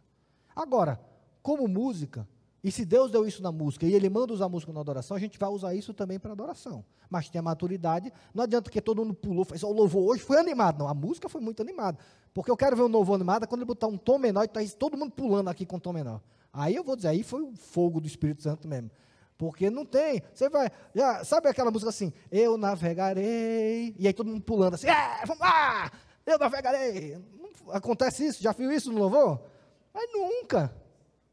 [0.55, 0.99] Agora,
[1.41, 2.27] como música,
[2.63, 5.19] e se Deus deu isso na música e Ele manda usar música na adoração, a
[5.19, 6.83] gente vai usar isso também para adoração.
[7.09, 8.11] Mas tem a maturidade.
[8.33, 10.79] Não adianta que todo mundo pulou, fez o louvor hoje, foi animado.
[10.79, 11.97] Não, a música foi muito animada.
[12.33, 14.59] Porque eu quero ver um novo animado quando ele botar um tom menor e tá
[14.77, 16.21] todo mundo pulando aqui com tom menor.
[16.51, 18.89] Aí eu vou dizer, aí foi o fogo do Espírito Santo mesmo.
[19.37, 20.23] Porque não tem.
[20.33, 20.71] Você vai.
[20.95, 22.11] Já, sabe aquela música assim?
[22.31, 23.95] Eu navegarei.
[23.97, 24.87] E aí todo mundo pulando assim.
[24.87, 25.91] É, vamos lá!
[26.27, 27.17] Eu navegarei.
[27.71, 28.43] Acontece isso?
[28.43, 29.39] Já viu isso no louvor?
[29.93, 30.75] Mas nunca.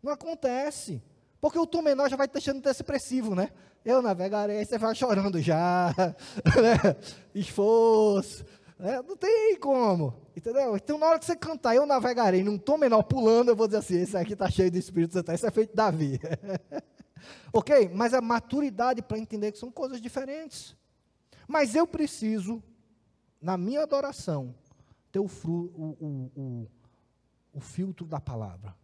[0.00, 1.02] Não acontece.
[1.40, 3.50] Porque o tom menor já vai deixando depressivo, né?
[3.84, 5.92] Eu navegarei, você vai chorando já.
[6.46, 6.96] Né?
[7.34, 8.44] Esforço.
[8.78, 9.02] Né?
[9.02, 10.14] Não tem como.
[10.36, 10.76] Entendeu?
[10.76, 13.78] Então, na hora que você cantar, eu navegarei num tom menor pulando, eu vou dizer
[13.78, 15.32] assim: esse aqui está cheio de Espírito Santo.
[15.32, 16.20] Isso é feito Davi.
[17.52, 17.90] ok?
[17.92, 20.76] Mas a maturidade para entender que são coisas diferentes.
[21.48, 22.62] Mas eu preciso,
[23.42, 24.54] na minha adoração,
[25.14, 26.68] ter o, fru, o, o,
[27.52, 28.74] o, filtro da palavra.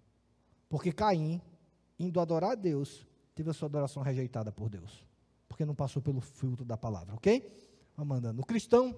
[0.68, 1.43] Porque Caim,
[1.99, 3.05] indo adorar a Deus,
[3.35, 5.05] teve a sua adoração rejeitada por Deus.
[5.49, 7.53] Porque não passou pelo filtro da palavra, ok?
[7.97, 8.22] Vamos.
[8.39, 8.97] O cristão,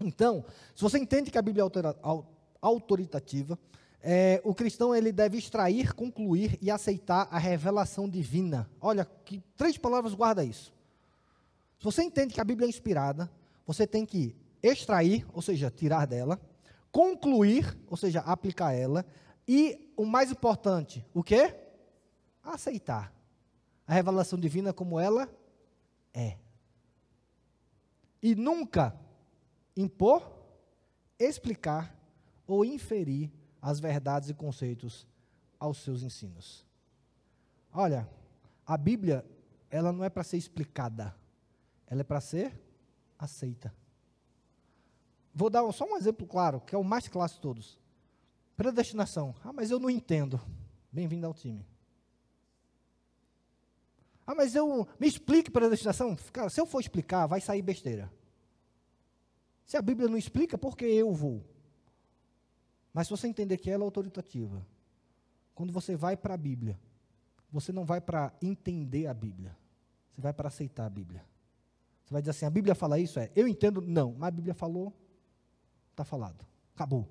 [0.00, 0.42] então,
[0.74, 2.24] se você entende que a Bíblia é
[2.62, 3.58] autoritativa,
[4.00, 8.70] é, o cristão ele deve extrair, concluir e aceitar a revelação divina.
[8.80, 10.72] Olha, que três palavras guarda isso.
[11.78, 13.30] Se você entende que a Bíblia é inspirada,
[13.66, 16.40] você tem que extrair, ou seja, tirar dela,
[16.94, 19.04] concluir, ou seja, aplicar ela,
[19.48, 21.52] e o mais importante, o quê?
[22.40, 23.12] Aceitar
[23.84, 25.28] a revelação divina como ela
[26.14, 26.38] é.
[28.22, 28.96] E nunca
[29.76, 30.38] impor,
[31.18, 31.98] explicar
[32.46, 35.04] ou inferir as verdades e conceitos
[35.58, 36.64] aos seus ensinos.
[37.72, 38.08] Olha,
[38.64, 39.26] a Bíblia,
[39.68, 41.12] ela não é para ser explicada,
[41.88, 42.56] ela é para ser
[43.18, 43.74] aceita.
[45.34, 47.78] Vou dar só um exemplo claro, que é o mais clássico de todos.
[48.56, 49.34] Predestinação.
[49.42, 50.40] Ah, mas eu não entendo.
[50.92, 51.66] Bem-vindo ao time.
[54.24, 54.86] Ah, mas eu.
[54.98, 56.16] Me explique predestinação.
[56.32, 58.10] Cara, se eu for explicar, vai sair besteira.
[59.66, 61.44] Se a Bíblia não explica, por que eu vou?
[62.92, 64.64] Mas se você entender que ela é autoritativa,
[65.52, 66.78] quando você vai para a Bíblia,
[67.50, 69.56] você não vai para entender a Bíblia,
[70.12, 71.24] você vai para aceitar a Bíblia.
[72.04, 73.18] Você vai dizer assim: a Bíblia fala isso?
[73.18, 73.80] É, eu entendo?
[73.80, 74.92] Não, mas a Bíblia falou,
[75.94, 77.08] está falado, acabou.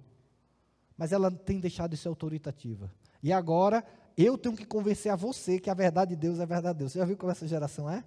[0.97, 2.91] Mas ela tem deixado de ser autoritativa.
[3.21, 3.83] E agora,
[4.15, 6.91] eu tenho que convencer a você que a verdade de Deus é verdade de Deus.
[6.91, 8.03] Você já viu como essa geração é?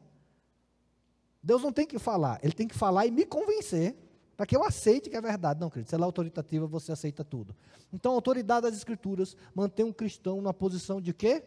[1.42, 3.96] Deus não tem que falar, ele tem que falar e me convencer
[4.36, 5.60] para que eu aceite que é verdade.
[5.60, 7.56] Não, querido, se ela é autoritativa, você aceita tudo.
[7.92, 11.42] Então, a autoridade das Escrituras mantém um cristão na posição de quê?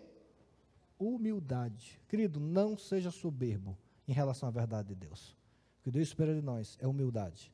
[0.97, 2.01] Humildade.
[2.07, 3.77] Querido, não seja soberbo
[4.07, 5.37] em relação à verdade de Deus.
[5.79, 7.53] O que Deus espera de nós é humildade.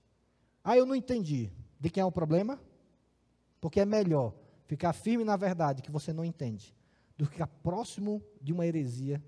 [0.63, 1.51] Ah, eu não entendi.
[1.79, 2.59] De quem é o problema?
[3.59, 4.33] Porque é melhor
[4.65, 6.75] ficar firme na verdade que você não entende
[7.17, 9.23] do que ficar próximo de uma heresia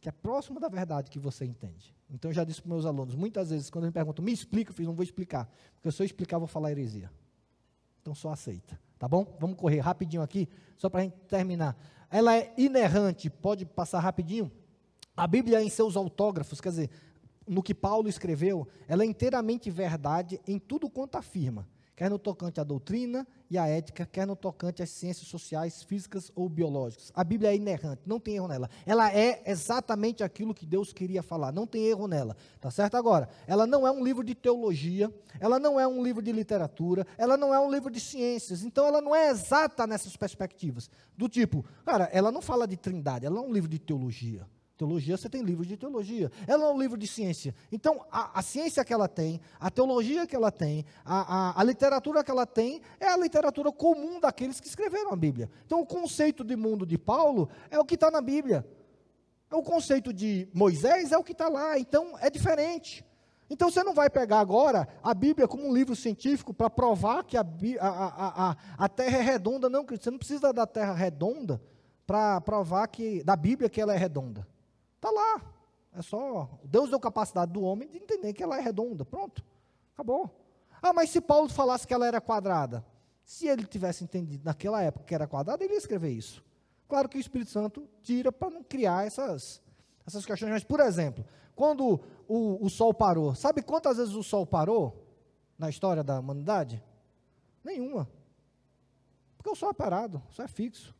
[0.00, 1.94] que é próximo da verdade que você entende.
[2.10, 4.74] Então eu já disse para meus alunos, muitas vezes, quando me perguntam, me explica, eu
[4.74, 5.50] fiz, não vou explicar.
[5.76, 7.10] Porque se eu explicar, eu vou falar heresia.
[8.02, 8.78] Então só aceita.
[8.98, 9.34] Tá bom?
[9.40, 11.74] Vamos correr rapidinho aqui, só para a gente terminar.
[12.10, 14.52] Ela é inerrante, pode passar rapidinho.
[15.16, 16.90] A Bíblia, em seus autógrafos, quer dizer,
[17.46, 21.66] no que Paulo escreveu, ela é inteiramente verdade em tudo quanto afirma
[21.96, 26.30] quer no tocante à doutrina e à ética, quer no tocante às ciências sociais, físicas
[26.34, 27.12] ou biológicas.
[27.14, 28.68] A Bíblia é inerrante, não tem erro nela.
[28.84, 32.36] Ela é exatamente aquilo que Deus queria falar, não tem erro nela.
[32.60, 33.28] Tá certo agora?
[33.46, 37.36] Ela não é um livro de teologia, ela não é um livro de literatura, ela
[37.36, 38.64] não é um livro de ciências.
[38.64, 40.90] Então ela não é exata nessas perspectivas.
[41.16, 44.46] Do tipo, cara, ela não fala de trindade, ela é um livro de teologia.
[44.76, 46.32] Teologia, você tem livros de teologia.
[46.48, 47.54] Ela é um livro de ciência.
[47.70, 51.64] Então, a, a ciência que ela tem, a teologia que ela tem, a, a, a,
[51.64, 55.48] literatura que ela tem, é a literatura comum daqueles que escreveram a Bíblia.
[55.64, 58.66] Então, o conceito de mundo de Paulo é o que está na Bíblia.
[59.48, 61.78] O conceito de Moisés é o que está lá.
[61.78, 63.04] Então, é diferente.
[63.48, 67.36] Então, você não vai pegar agora a Bíblia como um livro científico para provar que
[67.36, 67.46] a,
[67.80, 69.70] a, a, Terra é redonda.
[69.70, 71.62] Não, você não precisa da Terra redonda
[72.04, 74.44] para provar que da Bíblia que ela é redonda.
[75.04, 75.42] Está lá.
[75.92, 76.48] É só.
[76.64, 79.04] Deus deu capacidade do homem de entender que ela é redonda.
[79.04, 79.44] Pronto.
[79.92, 80.34] Acabou.
[80.80, 82.82] Ah, mas se Paulo falasse que ela era quadrada?
[83.22, 86.42] Se ele tivesse entendido naquela época que era quadrada, ele ia escrever isso.
[86.88, 89.60] Claro que o Espírito Santo tira para não criar essas,
[90.06, 90.50] essas questões.
[90.50, 91.22] Mas, por exemplo,
[91.54, 95.06] quando o, o Sol parou, sabe quantas vezes o Sol parou
[95.58, 96.82] na história da humanidade?
[97.62, 98.08] Nenhuma.
[99.36, 100.94] Porque o Sol é parado, o Sol é fixo.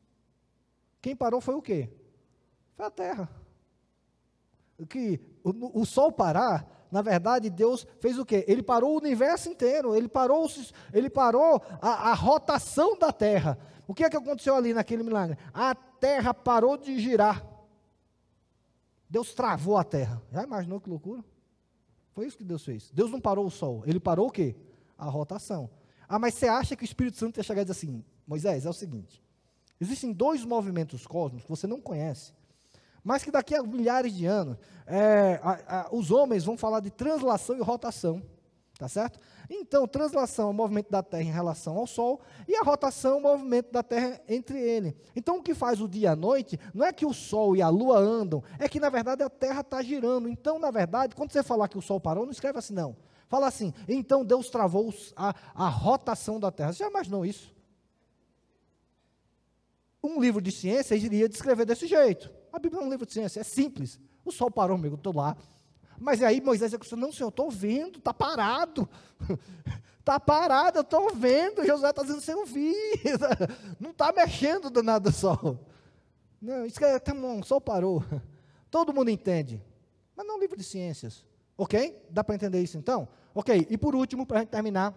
[1.00, 1.90] Quem parou foi o quê?
[2.76, 3.43] Foi a Terra
[4.86, 8.44] que o, o, sol parar, na verdade, Deus fez o quê?
[8.48, 10.48] Ele parou o universo inteiro, ele parou,
[10.92, 13.58] ele parou a, a rotação da Terra.
[13.86, 15.38] O que é que aconteceu ali naquele milagre?
[15.52, 17.46] A Terra parou de girar.
[19.08, 20.20] Deus travou a Terra.
[20.32, 21.24] Já imaginou que loucura?
[22.12, 22.90] Foi isso que Deus fez.
[22.92, 24.56] Deus não parou o Sol, ele parou o quê?
[24.96, 25.68] A rotação.
[26.08, 28.70] Ah, mas você acha que o Espírito Santo ia chegar e dizer assim, Moisés, é
[28.70, 29.22] o seguinte,
[29.80, 32.32] existem dois movimentos cósmicos que você não conhece,
[33.04, 36.90] mas que daqui a milhares de anos, é, a, a, os homens vão falar de
[36.90, 38.22] translação e rotação.
[38.76, 39.20] Tá certo?
[39.48, 43.16] Então, translação é o movimento da Terra em relação ao Sol, e a rotação é
[43.18, 44.96] o movimento da Terra entre ele.
[45.14, 47.62] Então, o que faz o dia e a noite não é que o Sol e
[47.62, 50.28] a Lua andam, é que, na verdade, a Terra está girando.
[50.28, 52.96] Então, na verdade, quando você falar que o Sol parou, não escreve assim, não.
[53.28, 56.72] Fala assim, então Deus travou a, a rotação da Terra.
[56.72, 57.54] Você já imaginou isso?
[60.02, 62.30] Um livro de ciência iria descrever desse jeito.
[62.54, 63.98] A Bíblia é um livro de ciência, é simples.
[64.24, 65.36] O sol parou, amigo, estou lá.
[65.98, 68.88] Mas aí Moisés disse, não, senhor, estou vendo, está parado.
[69.98, 71.66] Está parado, eu estou vendo.
[71.66, 72.72] Josué está dizendo, você não viu.
[73.80, 75.58] Não está mexendo do nada do sol.
[76.40, 78.04] Não, isso que é, tá bom, o sol parou.
[78.70, 79.60] Todo mundo entende.
[80.14, 81.24] Mas não livro de ciências.
[81.58, 82.06] Ok?
[82.08, 83.08] Dá para entender isso então?
[83.34, 84.94] Ok, e por último, para a gente terminar,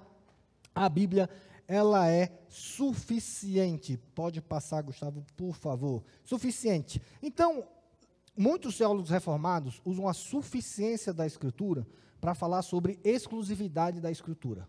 [0.76, 1.28] a Bíblia,
[1.68, 3.97] ela é suficiente.
[4.15, 6.03] Pode passar, Gustavo, por favor.
[6.24, 7.01] Suficiente.
[7.22, 7.68] Então,
[8.36, 11.86] muitos teólogos reformados usam a suficiência da Escritura
[12.22, 14.68] para falar sobre exclusividade da Escritura.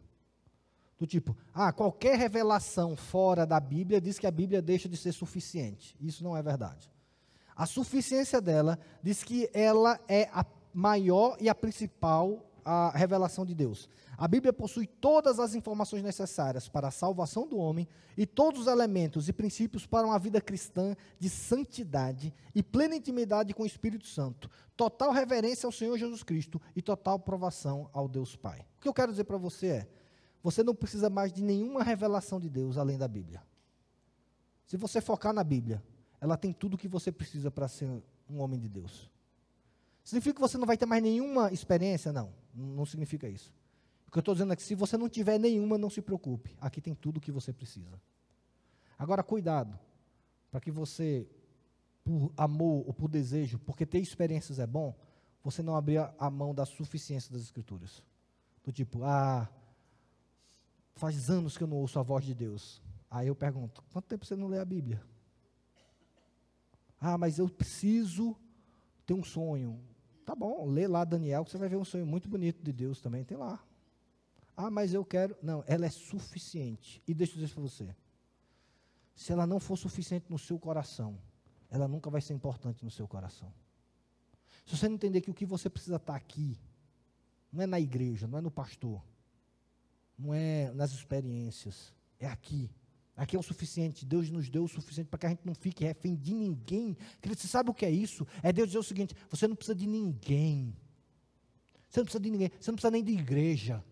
[0.98, 5.12] Do tipo, ah, qualquer revelação fora da Bíblia diz que a Bíblia deixa de ser
[5.12, 5.96] suficiente.
[6.00, 6.90] Isso não é verdade.
[7.54, 10.44] A suficiência dela diz que ela é a
[10.74, 13.88] maior e a principal a revelação de Deus.
[14.18, 18.66] A Bíblia possui todas as informações necessárias para a salvação do homem e todos os
[18.66, 24.08] elementos e princípios para uma vida cristã de santidade e plena intimidade com o Espírito
[24.08, 28.66] Santo, total reverência ao Senhor Jesus Cristo e total provação ao Deus Pai.
[28.78, 29.88] O que eu quero dizer para você é:
[30.42, 33.40] você não precisa mais de nenhuma revelação de Deus além da Bíblia.
[34.66, 35.80] Se você focar na Bíblia,
[36.20, 37.88] ela tem tudo o que você precisa para ser
[38.28, 39.08] um homem de Deus.
[40.02, 42.12] Significa que você não vai ter mais nenhuma experiência?
[42.12, 43.56] Não, não significa isso.
[44.08, 46.56] O que eu estou dizendo é que se você não tiver nenhuma, não se preocupe.
[46.58, 48.00] Aqui tem tudo o que você precisa.
[48.98, 49.78] Agora, cuidado,
[50.50, 51.28] para que você,
[52.02, 54.98] por amor ou por desejo, porque ter experiências é bom,
[55.44, 58.02] você não abrir a mão da suficiência das Escrituras.
[58.64, 59.46] Do tipo, ah,
[60.94, 62.82] faz anos que eu não ouço a voz de Deus.
[63.10, 65.02] Aí eu pergunto, quanto tempo você não lê a Bíblia?
[66.98, 68.34] Ah, mas eu preciso
[69.04, 69.78] ter um sonho.
[70.24, 73.02] Tá bom, lê lá Daniel, que você vai ver um sonho muito bonito de Deus
[73.02, 73.62] também, tem lá.
[74.60, 75.36] Ah, mas eu quero.
[75.40, 77.00] Não, ela é suficiente.
[77.06, 77.94] E deixa eu dizer para você:
[79.14, 81.16] se ela não for suficiente no seu coração,
[81.70, 83.54] ela nunca vai ser importante no seu coração.
[84.66, 86.58] Se você não entender que o que você precisa estar aqui,
[87.52, 89.00] não é na igreja, não é no pastor,
[90.18, 92.68] não é nas experiências, é aqui.
[93.16, 94.04] Aqui é o suficiente.
[94.04, 96.96] Deus nos deu o suficiente para que a gente não fique refém de ninguém.
[97.24, 98.26] Você sabe o que é isso?
[98.42, 100.76] É Deus dizer o seguinte: você não precisa de ninguém.
[101.88, 102.50] Você não precisa de ninguém.
[102.60, 103.84] Você não precisa nem de igreja.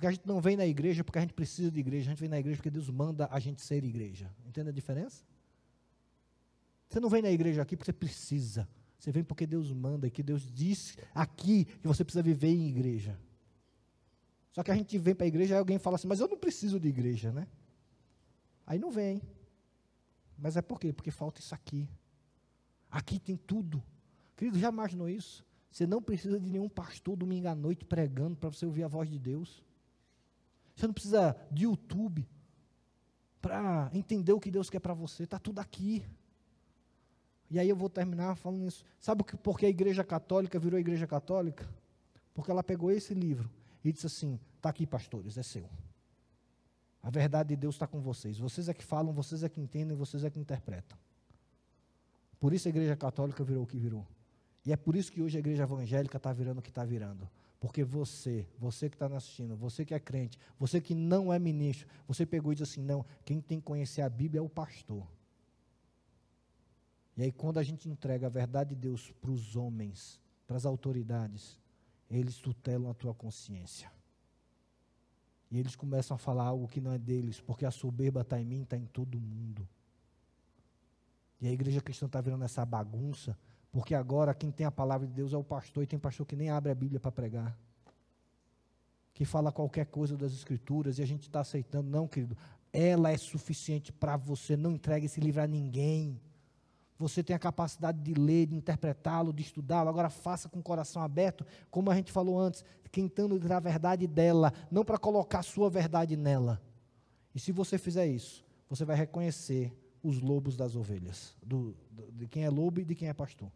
[0.00, 2.06] Porque a gente não vem na igreja porque a gente precisa de igreja.
[2.06, 4.34] A gente vem na igreja porque Deus manda a gente ser igreja.
[4.46, 5.22] Entende a diferença?
[6.88, 8.66] Você não vem na igreja aqui porque você precisa.
[8.98, 13.20] Você vem porque Deus manda que Deus diz aqui que você precisa viver em igreja.
[14.52, 16.38] Só que a gente vem para a igreja e alguém fala assim, mas eu não
[16.38, 17.46] preciso de igreja, né?
[18.66, 19.20] Aí não vem.
[20.38, 20.94] Mas é por quê?
[20.94, 21.86] Porque falta isso aqui.
[22.90, 23.82] Aqui tem tudo.
[24.34, 25.44] Querido, já imaginou isso?
[25.70, 29.06] Você não precisa de nenhum pastor domingo à noite pregando para você ouvir a voz
[29.06, 29.62] de Deus.
[30.80, 32.26] Você não precisa de YouTube
[33.38, 35.24] para entender o que Deus quer para você.
[35.24, 36.02] Está tudo aqui.
[37.50, 38.82] E aí eu vou terminar falando isso.
[38.98, 41.68] Sabe por que a igreja católica virou igreja católica?
[42.32, 43.50] Porque ela pegou esse livro
[43.84, 45.68] e disse assim: está aqui, pastores, é seu.
[47.02, 48.38] A verdade de Deus está com vocês.
[48.38, 50.96] Vocês é que falam, vocês é que entendem, vocês é que interpretam.
[52.38, 54.06] Por isso a igreja católica virou o que virou.
[54.64, 57.28] E é por isso que hoje a igreja evangélica está virando o que está virando.
[57.60, 61.86] Porque você, você que está assistindo, você que é crente, você que não é ministro,
[62.08, 65.06] você pegou e disse assim: não, quem tem que conhecer a Bíblia é o pastor.
[67.18, 70.64] E aí, quando a gente entrega a verdade de Deus para os homens, para as
[70.64, 71.58] autoridades,
[72.08, 73.92] eles tutelam a tua consciência.
[75.50, 78.44] E eles começam a falar algo que não é deles, porque a soberba está em
[78.46, 79.68] mim, está em todo mundo.
[81.40, 83.36] E a igreja cristã está virando essa bagunça,
[83.72, 86.34] porque agora quem tem a palavra de Deus é o pastor, e tem pastor que
[86.34, 87.56] nem abre a Bíblia para pregar.
[89.14, 91.88] Que fala qualquer coisa das Escrituras e a gente está aceitando.
[91.88, 92.36] Não, querido,
[92.72, 94.56] ela é suficiente para você.
[94.56, 96.18] Não entregue esse livro a ninguém.
[96.98, 99.88] Você tem a capacidade de ler, de interpretá-lo, de estudá-lo.
[99.88, 104.06] Agora faça com o coração aberto, como a gente falou antes, tentando tirar a verdade
[104.06, 106.60] dela, não para colocar sua verdade nela.
[107.34, 112.26] E se você fizer isso, você vai reconhecer os lobos das ovelhas, do, do, de
[112.26, 113.50] quem é lobo e de quem é pastor.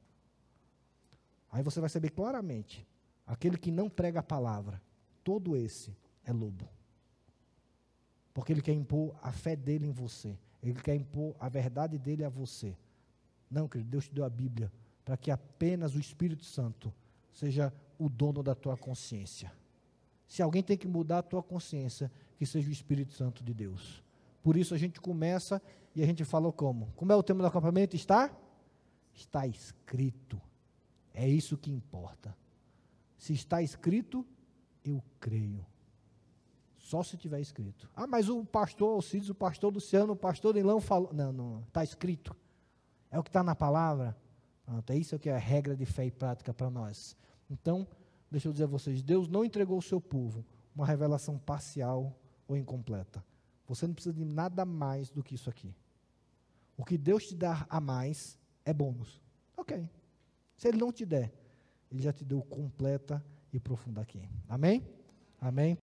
[1.55, 2.85] Aí você vai saber claramente,
[3.25, 4.83] aquele que não prega a palavra,
[5.23, 6.69] todo esse é lobo.
[8.35, 12.25] Porque ele quer impor a fé dele em você, ele quer impor a verdade dele
[12.25, 12.77] a você.
[13.49, 14.73] Não, querido, Deus te deu a Bíblia
[15.05, 16.93] para que apenas o Espírito Santo
[17.33, 19.53] seja o dono da tua consciência.
[20.27, 24.03] Se alguém tem que mudar a tua consciência, que seja o Espírito Santo de Deus.
[24.43, 25.63] Por isso a gente começa
[25.95, 26.93] e a gente falou como?
[26.97, 27.95] Como é o tema do acampamento?
[27.95, 28.29] Está?
[29.13, 30.43] Está escrito.
[31.15, 32.37] É isso que importa.
[33.17, 34.27] Se está escrito,
[34.85, 35.65] eu creio.
[36.77, 37.89] Só se tiver escrito.
[37.95, 41.15] Ah, mas o pastor Alcides, o pastor Luciano, o pastor Ilão falou.
[41.15, 42.37] Não, não, está escrito.
[43.11, 44.15] É o que está na palavra.
[44.67, 47.17] Pronto, é isso que é a regra de fé e prática para nós.
[47.49, 47.87] Então,
[48.31, 50.45] deixa eu dizer a vocês: Deus não entregou ao seu povo
[50.75, 53.25] uma revelação parcial ou incompleta.
[53.67, 55.75] Você não precisa de nada mais do que isso aqui.
[56.77, 59.23] O que Deus te dá a mais é bônus.
[59.57, 59.89] Ok.
[60.57, 61.33] Se Ele não te der,
[61.91, 64.29] Ele já te deu completa e profunda aqui.
[64.49, 64.83] Amém?
[65.41, 65.79] Amém?